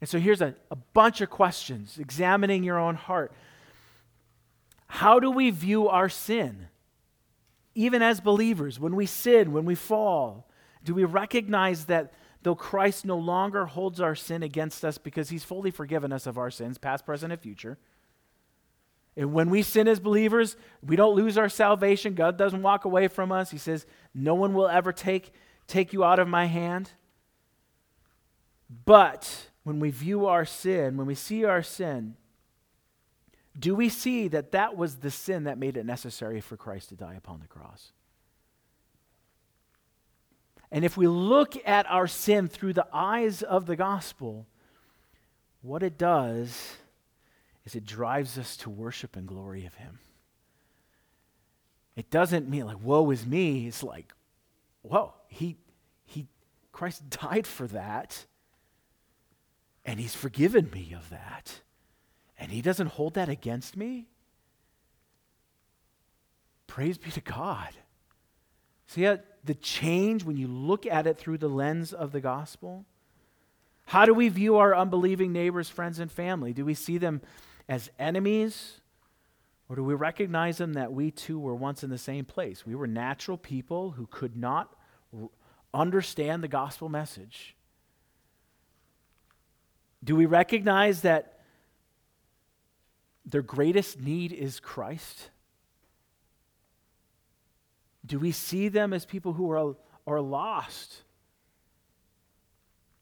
And 0.00 0.08
so 0.08 0.18
here's 0.18 0.42
a, 0.42 0.54
a 0.70 0.76
bunch 0.76 1.20
of 1.20 1.30
questions 1.30 1.98
examining 1.98 2.64
your 2.64 2.78
own 2.78 2.96
heart. 2.96 3.32
How 4.86 5.18
do 5.20 5.30
we 5.30 5.50
view 5.50 5.88
our 5.88 6.08
sin? 6.08 6.68
Even 7.74 8.02
as 8.02 8.20
believers, 8.20 8.80
when 8.80 8.96
we 8.96 9.06
sin, 9.06 9.52
when 9.52 9.64
we 9.64 9.74
fall, 9.74 10.48
do 10.82 10.94
we 10.94 11.04
recognize 11.04 11.86
that 11.86 12.14
though 12.42 12.54
Christ 12.54 13.04
no 13.04 13.18
longer 13.18 13.66
holds 13.66 14.00
our 14.00 14.14
sin 14.14 14.42
against 14.42 14.84
us 14.84 14.98
because 14.98 15.28
he's 15.28 15.44
fully 15.44 15.70
forgiven 15.70 16.12
us 16.12 16.26
of 16.26 16.38
our 16.38 16.50
sins, 16.50 16.78
past, 16.78 17.04
present, 17.04 17.32
and 17.32 17.40
future? 17.40 17.78
And 19.16 19.32
when 19.32 19.48
we 19.50 19.62
sin 19.62 19.88
as 19.88 19.98
believers, 19.98 20.56
we 20.82 20.94
don't 20.94 21.16
lose 21.16 21.38
our 21.38 21.48
salvation. 21.48 22.14
God 22.14 22.36
doesn't 22.36 22.62
walk 22.62 22.84
away 22.84 23.08
from 23.08 23.32
us. 23.32 23.50
He 23.50 23.58
says, 23.58 23.86
No 24.14 24.34
one 24.34 24.52
will 24.52 24.68
ever 24.68 24.92
take, 24.92 25.32
take 25.66 25.92
you 25.92 26.04
out 26.04 26.18
of 26.18 26.28
my 26.28 26.46
hand. 26.46 26.90
But 28.84 29.48
when 29.62 29.80
we 29.80 29.90
view 29.90 30.26
our 30.26 30.44
sin, 30.44 30.96
when 30.96 31.06
we 31.06 31.14
see 31.14 31.44
our 31.44 31.62
sin, 31.62 32.16
do 33.58 33.74
we 33.74 33.88
see 33.88 34.28
that 34.28 34.52
that 34.52 34.76
was 34.76 34.96
the 34.96 35.10
sin 35.10 35.44
that 35.44 35.58
made 35.58 35.76
it 35.76 35.86
necessary 35.86 36.40
for 36.40 36.56
Christ 36.56 36.90
to 36.90 36.94
die 36.94 37.14
upon 37.14 37.40
the 37.40 37.46
cross? 37.46 37.92
And 40.70 40.84
if 40.84 40.96
we 40.96 41.06
look 41.06 41.56
at 41.66 41.88
our 41.90 42.06
sin 42.06 42.48
through 42.48 42.72
the 42.72 42.88
eyes 42.92 43.42
of 43.42 43.66
the 43.66 43.76
gospel, 43.76 44.46
what 45.62 45.82
it 45.82 45.96
does 45.96 46.76
is 47.64 47.74
it 47.74 47.84
drives 47.84 48.36
us 48.36 48.56
to 48.58 48.70
worship 48.70 49.16
and 49.16 49.26
glory 49.26 49.64
of 49.64 49.74
Him. 49.74 50.00
It 51.94 52.10
doesn't 52.10 52.48
mean 52.48 52.66
like, 52.66 52.82
woe 52.82 53.10
is 53.10 53.24
me. 53.24 53.68
It's 53.68 53.82
like, 53.82 54.12
whoa, 54.82 55.14
he, 55.28 55.56
he, 56.04 56.26
Christ 56.72 57.08
died 57.10 57.46
for 57.46 57.66
that, 57.68 58.26
and 59.84 59.98
He's 59.98 60.14
forgiven 60.14 60.68
me 60.72 60.94
of 60.94 61.08
that 61.10 61.60
and 62.38 62.52
he 62.52 62.62
doesn't 62.62 62.88
hold 62.88 63.14
that 63.14 63.28
against 63.28 63.76
me? 63.76 64.08
Praise 66.66 66.98
be 66.98 67.10
to 67.10 67.20
God. 67.20 67.70
See 68.86 69.02
how 69.02 69.18
the 69.44 69.54
change 69.54 70.24
when 70.24 70.36
you 70.36 70.46
look 70.46 70.86
at 70.86 71.06
it 71.06 71.18
through 71.18 71.38
the 71.38 71.48
lens 71.48 71.92
of 71.92 72.12
the 72.12 72.20
gospel? 72.20 72.84
How 73.86 74.04
do 74.04 74.12
we 74.12 74.28
view 74.28 74.56
our 74.56 74.74
unbelieving 74.74 75.32
neighbors, 75.32 75.68
friends, 75.68 75.98
and 75.98 76.10
family? 76.10 76.52
Do 76.52 76.64
we 76.64 76.74
see 76.74 76.98
them 76.98 77.22
as 77.68 77.90
enemies? 77.98 78.80
Or 79.68 79.76
do 79.76 79.84
we 79.84 79.94
recognize 79.94 80.58
them 80.58 80.74
that 80.74 80.92
we 80.92 81.10
too 81.10 81.38
were 81.38 81.54
once 81.54 81.82
in 81.82 81.90
the 81.90 81.98
same 81.98 82.24
place? 82.24 82.66
We 82.66 82.74
were 82.74 82.86
natural 82.86 83.36
people 83.36 83.92
who 83.92 84.06
could 84.06 84.36
not 84.36 84.74
r- 85.16 85.28
understand 85.72 86.42
the 86.42 86.48
gospel 86.48 86.88
message. 86.88 87.56
Do 90.04 90.14
we 90.14 90.26
recognize 90.26 91.02
that 91.02 91.35
their 93.26 93.42
greatest 93.42 94.00
need 94.00 94.32
is 94.32 94.60
Christ? 94.60 95.30
Do 98.06 98.20
we 98.20 98.30
see 98.30 98.68
them 98.68 98.92
as 98.92 99.04
people 99.04 99.32
who 99.32 99.50
are, 99.50 99.74
are 100.06 100.20
lost? 100.20 101.02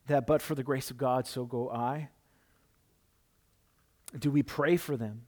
That 0.06 0.26
but 0.26 0.40
for 0.40 0.54
the 0.54 0.62
grace 0.62 0.90
of 0.90 0.96
God, 0.96 1.26
so 1.26 1.44
go 1.44 1.70
I? 1.70 2.08
Do 4.18 4.30
we 4.30 4.42
pray 4.42 4.76
for 4.76 4.96
them? 4.96 5.26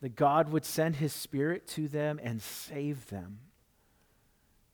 That 0.00 0.16
God 0.16 0.50
would 0.50 0.64
send 0.64 0.96
his 0.96 1.12
spirit 1.12 1.68
to 1.68 1.86
them 1.86 2.18
and 2.22 2.42
save 2.42 3.06
them? 3.06 3.38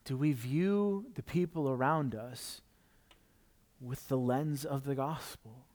Do 0.04 0.16
we 0.16 0.32
view 0.32 1.04
the 1.14 1.22
people 1.22 1.68
around 1.68 2.14
us 2.14 2.62
with 3.78 4.08
the 4.08 4.16
lens 4.16 4.64
of 4.64 4.84
the 4.84 4.94
gospel? 4.94 5.66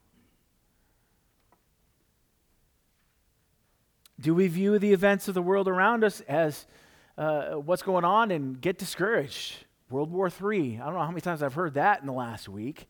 Do 4.20 4.36
we 4.36 4.48
view 4.48 4.80
the 4.80 4.94
events 4.94 5.28
of 5.28 5.34
the 5.34 5.42
world 5.42 5.68
around 5.68 6.04
us 6.04 6.22
as 6.22 6.66
uh, 7.18 7.52
what's 7.54 7.82
going 7.82 8.06
on 8.06 8.32
and 8.32 8.60
get 8.60 8.78
discouraged? 8.78 9.66
World 9.90 10.12
War 10.12 10.28
III. 10.28 10.80
I 10.82 10.86
don't 10.86 10.94
know 10.94 11.00
how 11.00 11.10
many 11.10 11.22
times 11.22 11.44
I've 11.44 11.54
heard 11.54 11.76
that 11.76 12.02
in 12.02 12.08
the 12.08 12.14
last 12.14 12.50
week. 12.50 12.88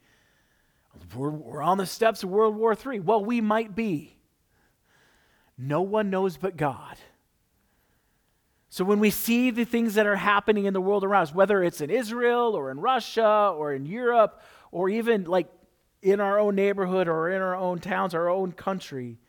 We're, 1.16 1.30
we're 1.30 1.62
on 1.62 1.78
the 1.78 1.86
steps 1.86 2.24
of 2.24 2.30
World 2.30 2.56
War 2.56 2.76
III. 2.76 3.00
Well, 3.02 3.24
we 3.24 3.42
might 3.42 3.76
be. 3.76 4.16
No 5.58 5.82
one 5.82 6.10
knows 6.10 6.38
but 6.38 6.56
God. 6.58 6.98
So 8.70 8.84
when 8.84 9.00
we 9.00 9.12
see 9.12 9.52
the 9.52 9.66
things 9.66 9.96
that 9.96 10.08
are 10.08 10.16
happening 10.16 10.66
in 10.66 10.74
the 10.74 10.82
world 10.82 11.04
around 11.04 11.24
us, 11.24 11.34
whether 11.36 11.64
it's 11.64 11.80
in 11.80 11.90
Israel 11.90 12.56
or 12.56 12.72
in 12.72 12.80
Russia 12.80 13.54
or 13.56 13.74
in 13.74 13.86
Europe 13.86 14.42
or 14.72 14.90
even 14.90 15.26
like 15.26 15.48
in 16.02 16.20
our 16.20 16.40
own 16.40 16.56
neighborhood 16.56 17.08
or 17.08 17.30
in 17.30 17.42
our 17.42 17.56
own 17.56 17.80
towns, 17.80 18.16
our 18.16 18.30
own 18.30 18.52
country, 18.52 19.20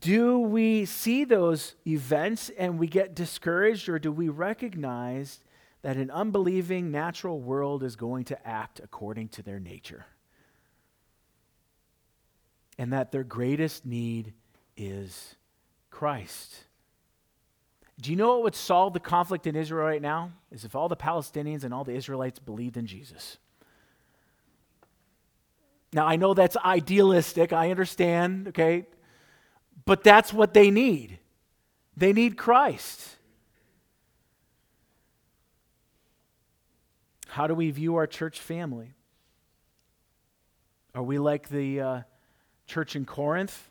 do 0.00 0.38
we 0.38 0.84
see 0.86 1.24
those 1.24 1.74
events 1.86 2.50
and 2.56 2.78
we 2.78 2.86
get 2.86 3.14
discouraged, 3.14 3.88
or 3.88 3.98
do 3.98 4.10
we 4.10 4.28
recognize 4.28 5.40
that 5.82 5.96
an 5.96 6.10
unbelieving 6.10 6.90
natural 6.90 7.40
world 7.40 7.82
is 7.82 7.96
going 7.96 8.24
to 8.24 8.46
act 8.46 8.80
according 8.80 9.28
to 9.28 9.42
their 9.42 9.60
nature? 9.60 10.06
And 12.78 12.92
that 12.92 13.12
their 13.12 13.24
greatest 13.24 13.84
need 13.84 14.32
is 14.76 15.36
Christ. 15.90 16.64
Do 18.00 18.10
you 18.10 18.16
know 18.16 18.28
what 18.28 18.44
would 18.44 18.54
solve 18.54 18.94
the 18.94 19.00
conflict 19.00 19.46
in 19.46 19.54
Israel 19.54 19.86
right 19.86 20.00
now? 20.00 20.32
Is 20.50 20.64
if 20.64 20.74
all 20.74 20.88
the 20.88 20.96
Palestinians 20.96 21.64
and 21.64 21.74
all 21.74 21.84
the 21.84 21.92
Israelites 21.92 22.38
believed 22.38 22.78
in 22.78 22.86
Jesus. 22.86 23.36
Now, 25.92 26.06
I 26.06 26.16
know 26.16 26.32
that's 26.32 26.56
idealistic. 26.56 27.52
I 27.52 27.70
understand, 27.70 28.48
okay? 28.48 28.86
But 29.84 30.02
that's 30.02 30.32
what 30.32 30.54
they 30.54 30.70
need. 30.70 31.18
They 31.96 32.12
need 32.12 32.36
Christ. 32.36 33.16
How 37.28 37.46
do 37.46 37.54
we 37.54 37.70
view 37.70 37.96
our 37.96 38.06
church 38.06 38.40
family? 38.40 38.92
Are 40.94 41.02
we 41.02 41.18
like 41.18 41.48
the 41.48 41.80
uh, 41.80 42.00
church 42.66 42.96
in 42.96 43.04
Corinth, 43.04 43.70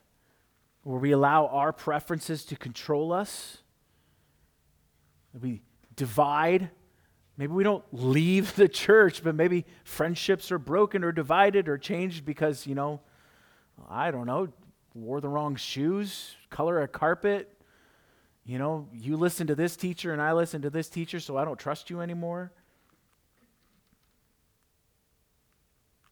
where 0.83 0.99
we 0.99 1.11
allow 1.11 1.47
our 1.47 1.73
preferences 1.73 2.45
to 2.45 2.55
control 2.55 3.11
us? 3.11 3.57
We 5.39 5.61
divide. 5.95 6.69
Maybe 7.37 7.51
we 7.51 7.63
don't 7.63 7.83
leave 7.91 8.55
the 8.57 8.69
church, 8.69 9.23
but 9.23 9.35
maybe 9.35 9.65
friendships 9.83 10.51
are 10.51 10.59
broken 10.59 11.03
or 11.03 11.11
divided 11.11 11.67
or 11.67 11.77
changed 11.77 12.25
because, 12.25 12.65
you 12.65 12.75
know, 12.75 13.01
I 13.89 14.11
don't 14.11 14.25
know, 14.25 14.47
wore 14.93 15.21
the 15.21 15.30
wrong 15.30 15.56
shoes, 15.56 16.36
color 16.49 16.82
a 16.82 16.88
carpet. 16.88 17.56
You 18.45 18.58
know, 18.58 18.88
you 18.93 19.15
listen 19.15 19.47
to 19.47 19.56
this 19.56 19.75
teacher 19.75 20.12
and 20.12 20.21
I 20.21 20.34
listen 20.34 20.62
to 20.63 20.69
this 20.69 20.89
teacher, 20.89 21.19
so 21.19 21.38
I 21.38 21.45
don't 21.45 21.60
trust 21.60 21.89
you 21.89 22.02
anymore. 22.02 22.52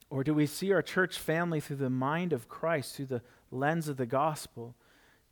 Or 0.10 0.24
do 0.24 0.34
we 0.34 0.46
see 0.46 0.72
our 0.72 0.82
church 0.82 1.18
family 1.18 1.60
through 1.60 1.78
the 1.78 1.90
mind 1.90 2.32
of 2.32 2.48
Christ, 2.48 2.96
through 2.96 3.08
the 3.08 3.22
lens 3.52 3.88
of 3.88 3.98
the 3.98 4.06
gospel, 4.06 4.76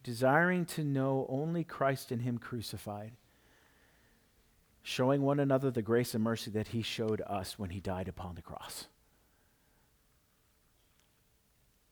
desiring 0.04 0.66
to 0.66 0.84
know 0.84 1.26
only 1.30 1.64
Christ 1.64 2.12
and 2.12 2.22
Him 2.22 2.38
crucified, 2.38 3.14
showing 4.84 5.22
one 5.22 5.40
another 5.40 5.72
the 5.72 5.82
grace 5.82 6.14
and 6.14 6.24
mercy 6.24 6.52
that 6.52 6.70
He 6.70 6.82
showed 6.82 7.22
us 7.22 7.58
when 7.58 7.70
He 7.70 7.80
died 7.80 8.08
upon 8.08 8.36
the 8.36 8.42
cross? 8.42 8.88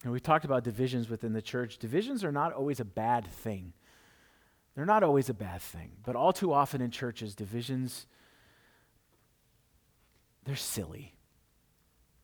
And 0.04 0.12
we've 0.12 0.22
talked 0.22 0.44
about 0.44 0.66
divisions 0.66 1.10
within 1.10 1.32
the 1.32 1.42
church. 1.42 1.78
Divisions 1.78 2.24
are 2.24 2.32
not 2.32 2.52
always 2.52 2.82
a 2.82 2.86
bad 2.86 3.26
thing. 3.26 3.72
They're 4.76 4.86
not 4.86 5.02
always 5.02 5.30
a 5.30 5.34
bad 5.34 5.62
thing. 5.62 5.94
But 6.04 6.18
all 6.18 6.34
too 6.34 6.52
often 6.52 6.82
in 6.82 6.92
churches, 6.92 7.36
divisions, 7.36 8.06
they're 10.44 10.56
silly. 10.58 11.16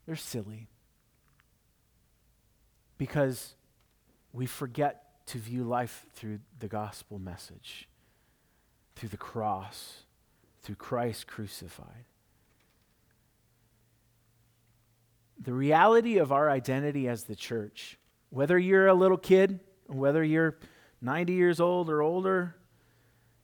They're 0.05 0.17
silly. 0.17 0.67
Because 2.97 3.55
we 4.33 4.45
forget 4.45 5.25
to 5.27 5.37
view 5.37 5.63
life 5.63 6.05
through 6.13 6.39
the 6.59 6.67
gospel 6.67 7.17
message, 7.17 7.87
through 8.95 9.09
the 9.09 9.17
cross, 9.17 10.03
through 10.61 10.75
Christ 10.75 11.27
crucified. 11.27 12.08
The 15.39 15.53
reality 15.53 16.17
of 16.17 16.31
our 16.31 16.49
identity 16.49 17.07
as 17.07 17.23
the 17.23 17.35
church, 17.35 17.97
whether 18.29 18.57
you're 18.57 18.87
a 18.87 18.93
little 18.93 19.17
kid, 19.17 19.59
whether 19.87 20.23
you're 20.23 20.57
90 21.01 21.33
years 21.33 21.59
old 21.59 21.89
or 21.89 22.01
older, 22.01 22.55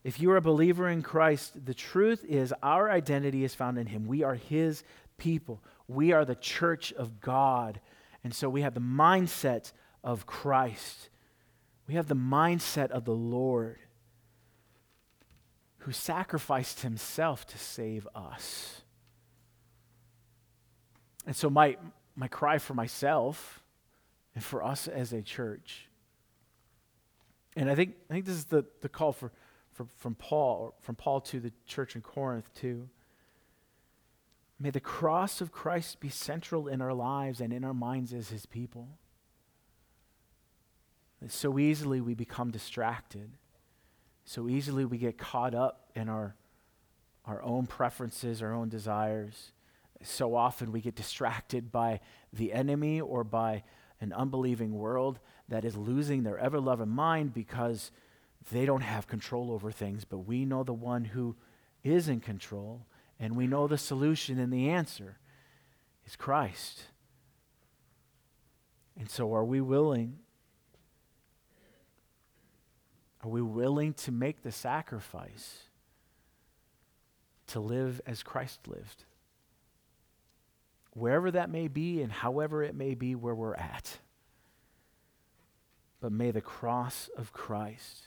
if 0.03 0.19
you 0.19 0.29
are 0.31 0.37
a 0.37 0.41
believer 0.41 0.87
in 0.87 1.01
Christ, 1.01 1.65
the 1.65 1.73
truth 1.73 2.23
is 2.25 2.53
our 2.61 2.91
identity 2.91 3.43
is 3.43 3.55
found 3.55 3.79
in 3.79 3.87
Him. 3.87 4.05
We 4.05 4.23
are 4.23 4.35
His 4.35 4.83
people, 5.17 5.63
we 5.87 6.11
are 6.11 6.25
the 6.25 6.35
church 6.35 6.93
of 6.93 7.21
God. 7.21 7.79
And 8.23 8.33
so 8.33 8.49
we 8.49 8.61
have 8.61 8.73
the 8.73 8.81
mindset 8.81 9.71
of 10.03 10.25
Christ, 10.25 11.09
we 11.87 11.95
have 11.95 12.07
the 12.07 12.15
mindset 12.15 12.91
of 12.91 13.05
the 13.05 13.15
Lord 13.15 13.79
who 15.79 15.91
sacrificed 15.91 16.81
Himself 16.81 17.47
to 17.47 17.57
save 17.57 18.07
us. 18.13 18.81
And 21.25 21.35
so, 21.35 21.49
my, 21.49 21.77
my 22.15 22.27
cry 22.27 22.57
for 22.57 22.73
myself 22.73 23.63
and 24.35 24.43
for 24.43 24.63
us 24.63 24.87
as 24.87 25.13
a 25.13 25.21
church, 25.21 25.87
and 27.55 27.69
I 27.69 27.75
think, 27.75 27.95
I 28.09 28.13
think 28.13 28.25
this 28.25 28.35
is 28.35 28.45
the, 28.45 28.65
the 28.81 28.89
call 28.89 29.13
for, 29.13 29.31
for, 29.71 29.87
from, 29.97 30.15
Paul, 30.15 30.75
from 30.81 30.95
Paul 30.95 31.21
to 31.21 31.39
the 31.39 31.51
church 31.65 31.95
in 31.95 32.01
Corinth, 32.01 32.49
too. 32.53 32.89
May 34.59 34.69
the 34.69 34.79
cross 34.79 35.41
of 35.41 35.51
Christ 35.51 35.99
be 35.99 36.09
central 36.09 36.67
in 36.67 36.81
our 36.81 36.93
lives 36.93 37.41
and 37.41 37.51
in 37.51 37.63
our 37.63 37.73
minds 37.73 38.13
as 38.13 38.29
his 38.29 38.45
people. 38.45 38.87
so 41.27 41.57
easily 41.57 42.01
we 42.01 42.13
become 42.13 42.51
distracted. 42.51 43.31
So 44.25 44.47
easily 44.47 44.85
we 44.85 44.97
get 44.97 45.17
caught 45.17 45.55
up 45.55 45.89
in 45.95 46.07
our, 46.07 46.35
our 47.25 47.41
own 47.41 47.67
preferences, 47.67 48.41
our 48.41 48.53
own 48.53 48.69
desires 48.69 49.51
so 50.07 50.35
often 50.35 50.71
we 50.71 50.81
get 50.81 50.95
distracted 50.95 51.71
by 51.71 51.99
the 52.31 52.53
enemy 52.53 53.01
or 53.01 53.23
by 53.23 53.63
an 54.01 54.13
unbelieving 54.13 54.73
world 54.73 55.19
that 55.47 55.65
is 55.65 55.75
losing 55.75 56.23
their 56.23 56.37
ever 56.37 56.59
loving 56.59 56.89
mind 56.89 57.33
because 57.33 57.91
they 58.51 58.65
don't 58.65 58.81
have 58.81 59.07
control 59.07 59.51
over 59.51 59.71
things. 59.71 60.05
But 60.05 60.19
we 60.19 60.45
know 60.45 60.63
the 60.63 60.73
one 60.73 61.05
who 61.05 61.35
is 61.83 62.07
in 62.07 62.19
control, 62.19 62.85
and 63.19 63.35
we 63.35 63.47
know 63.47 63.67
the 63.67 63.77
solution 63.77 64.39
and 64.39 64.51
the 64.51 64.69
answer 64.69 65.17
is 66.05 66.15
Christ. 66.15 66.83
And 68.97 69.09
so, 69.09 69.33
are 69.33 69.43
we 69.43 69.61
willing? 69.61 70.19
Are 73.23 73.29
we 73.29 73.41
willing 73.41 73.93
to 73.93 74.11
make 74.11 74.43
the 74.43 74.51
sacrifice 74.51 75.63
to 77.47 77.59
live 77.59 77.99
as 78.05 78.23
Christ 78.23 78.67
lived? 78.67 79.05
Wherever 80.95 81.29
that 81.29 81.49
may 81.49 81.67
be 81.67 82.01
and 82.01 82.11
however 82.11 82.63
it 82.63 82.73
may 82.73 82.95
be 82.95 83.13
where 83.13 83.35
we're 83.35 83.53
at. 83.53 83.99
But 85.99 86.11
may 86.11 86.31
the 86.31 86.41
cross 86.41 87.09
of 87.17 87.33
Christ 87.33 88.05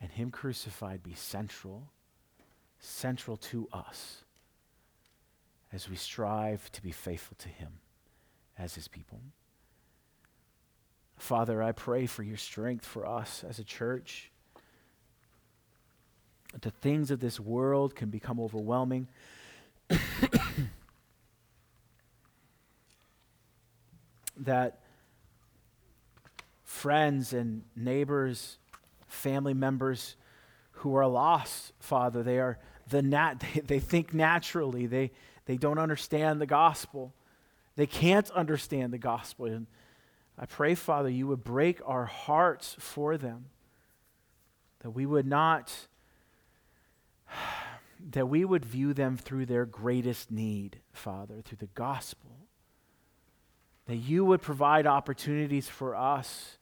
and 0.00 0.12
Him 0.12 0.30
crucified 0.30 1.02
be 1.02 1.14
central, 1.14 1.88
central 2.78 3.36
to 3.38 3.66
us 3.72 4.24
as 5.72 5.88
we 5.88 5.96
strive 5.96 6.70
to 6.72 6.82
be 6.82 6.92
faithful 6.92 7.36
to 7.38 7.48
Him 7.48 7.72
as 8.58 8.74
His 8.74 8.88
people. 8.88 9.20
Father, 11.16 11.62
I 11.62 11.72
pray 11.72 12.04
for 12.06 12.22
your 12.22 12.36
strength 12.36 12.84
for 12.84 13.06
us 13.06 13.42
as 13.48 13.58
a 13.58 13.64
church. 13.64 14.30
The 16.60 16.70
things 16.70 17.10
of 17.10 17.20
this 17.20 17.40
world 17.40 17.94
can 17.94 18.10
become 18.10 18.38
overwhelming. 18.38 19.08
that 24.44 24.80
friends 26.64 27.32
and 27.32 27.62
neighbors, 27.76 28.58
family 29.06 29.54
members 29.54 30.16
who 30.72 30.94
are 30.94 31.06
lost, 31.06 31.72
Father, 31.78 32.22
they 32.22 32.38
are 32.38 32.58
the 32.88 33.02
nat- 33.02 33.44
they, 33.54 33.60
they 33.60 33.78
think 33.78 34.14
naturally. 34.14 34.86
They, 34.86 35.12
they 35.46 35.56
don't 35.56 35.78
understand 35.78 36.40
the 36.40 36.46
gospel. 36.46 37.12
They 37.76 37.86
can't 37.86 38.30
understand 38.30 38.92
the 38.92 38.98
gospel. 38.98 39.46
And 39.46 39.66
I 40.38 40.46
pray, 40.46 40.74
Father, 40.74 41.08
you 41.08 41.26
would 41.26 41.44
break 41.44 41.80
our 41.84 42.06
hearts 42.06 42.76
for 42.78 43.16
them. 43.16 43.46
That 44.80 44.90
we 44.90 45.06
would 45.06 45.26
not, 45.26 45.72
that 48.10 48.28
we 48.28 48.44
would 48.44 48.64
view 48.64 48.92
them 48.94 49.16
through 49.16 49.46
their 49.46 49.64
greatest 49.64 50.30
need, 50.30 50.80
Father, 50.92 51.42
through 51.42 51.58
the 51.58 51.66
gospel 51.74 52.41
that 53.86 53.96
you 53.96 54.24
would 54.24 54.42
provide 54.42 54.86
opportunities 54.86 55.68
for 55.68 55.94
us 55.96 56.58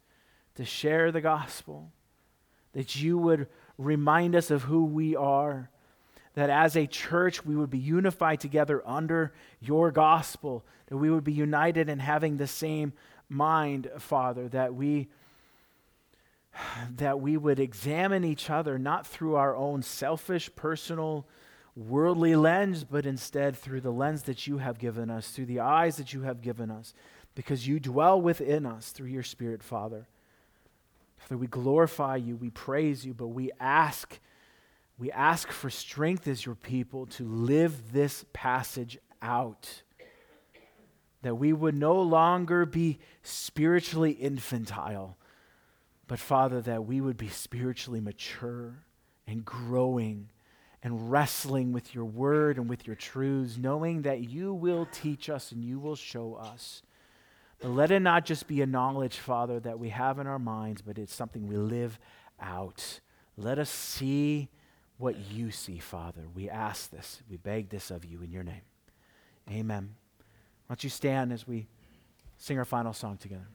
to 0.55 0.65
share 0.65 1.13
the 1.13 1.21
gospel, 1.21 1.91
that 2.73 2.97
you 2.97 3.19
would 3.19 3.47
remind 3.79 4.35
us 4.35 4.51
of 4.51 4.63
who 4.65 4.85
we 4.85 5.17
are, 5.17 5.71
that 6.35 6.51
as 6.51 6.77
a 6.77 6.87
church 6.87 7.45
we 7.45 7.57
would 7.57 7.71
be 7.71 7.79
unified 7.79 8.41
together 8.41 8.83
under 8.87 9.33
your 9.61 9.91
gospel, 9.91 10.65
that 10.87 10.97
we 10.97 11.11
would 11.11 11.25
be 11.25 11.33
united 11.33 11.89
in 11.89 11.99
having 11.99 12.37
the 12.37 12.47
same 12.47 12.93
mind, 13.29 13.91
Father, 13.99 14.49
that 14.49 14.75
we 14.75 15.09
that 16.97 17.21
we 17.21 17.37
would 17.37 17.61
examine 17.61 18.25
each 18.25 18.51
other 18.51 18.79
not 18.79 19.07
through 19.07 19.37
our 19.37 19.55
own 19.57 19.83
selfish 19.83 20.51
personal 20.57 21.27
worldly 21.77 22.37
lens, 22.37 22.85
but 22.85 23.07
instead 23.07 23.57
through 23.57 23.81
the 23.81 23.93
lens 23.93 24.25
that 24.25 24.47
you 24.47 24.59
have 24.59 24.79
given 24.79 25.11
us, 25.11 25.31
through 25.31 25.47
the 25.47 25.61
eyes 25.61 25.97
that 25.97 26.13
you 26.13 26.23
have 26.23 26.43
given 26.43 26.71
us, 26.71 26.95
because 27.35 27.67
you 27.67 27.81
dwell 27.81 28.21
within 28.21 28.67
us 28.67 28.91
through 28.91 29.09
your 29.09 29.23
Spirit, 29.23 29.63
Father. 29.63 30.07
Father, 31.19 31.37
we 31.37 31.47
glorify 31.47 32.17
you, 32.17 32.37
we 32.37 32.51
praise 32.51 33.05
you, 33.05 33.15
but 33.15 33.29
we 33.29 33.51
ask, 33.61 34.19
we 34.99 35.13
ask 35.13 35.51
for 35.51 35.71
strength 35.71 36.27
as 36.27 36.45
your 36.45 36.55
people 36.55 37.07
to 37.07 37.25
live 37.25 37.93
this 37.93 38.25
passage 38.33 38.99
out. 39.23 39.83
That 41.23 41.35
we 41.35 41.53
would 41.53 41.77
no 41.77 42.01
longer 42.01 42.65
be 42.65 42.99
spiritually 43.23 44.13
infantile, 44.13 45.19
but 46.09 46.19
Father, 46.19 46.61
that 46.63 46.87
we 46.87 47.01
would 47.01 47.19
be 47.19 47.29
spiritually 47.29 48.01
mature 48.01 48.85
and 49.27 49.45
growing 49.45 50.31
and 50.83 51.11
wrestling 51.11 51.73
with 51.73 51.95
your 51.95 52.05
word 52.05 52.57
and 52.57 52.69
with 52.69 52.87
your 52.87 52.97
truths, 52.97 53.59
knowing 53.59 54.03
that 54.03 54.31
you 54.31 54.55
will 54.55 54.87
teach 54.91 55.29
us 55.29 55.53
and 55.53 55.65
you 55.65 55.79
will 55.79 55.97
show 55.97 56.35
us. 56.35 56.83
But 57.61 57.69
let 57.71 57.91
it 57.91 58.01
not 58.01 58.25
just 58.25 58.47
be 58.47 58.63
a 58.63 58.67
knowledge, 58.67 59.19
Father, 59.19 59.61
that 59.61 59.79
we 59.79 59.91
have 59.91 60.19
in 60.19 60.27
our 60.27 60.39
minds, 60.39 60.81
but 60.81 60.99
it's 60.99 61.15
something 61.15 61.47
we 61.47 61.57
live 61.57 61.99
out. 62.41 63.01
Let 63.37 63.59
us 63.59 63.69
see 63.69 64.49
what 64.97 65.17
you 65.31 65.51
see, 65.51 65.79
Father. 65.79 66.23
We 66.35 66.49
ask 66.49 66.91
this, 66.91 67.23
we 67.29 67.37
beg 67.37 67.69
this 67.69 67.91
of 67.91 68.05
you 68.05 68.23
in 68.23 68.31
your 68.31 68.43
name. 68.43 68.63
Amen. 69.51 69.95
Why 70.67 70.75
don't 70.75 70.85
you 70.85 70.91
stand 70.91 71.33
as 71.33 71.47
we 71.47 71.67
sing 72.39 72.59
our 72.59 72.65
final 72.65 72.93
song 72.93 73.19
together? 73.19 73.47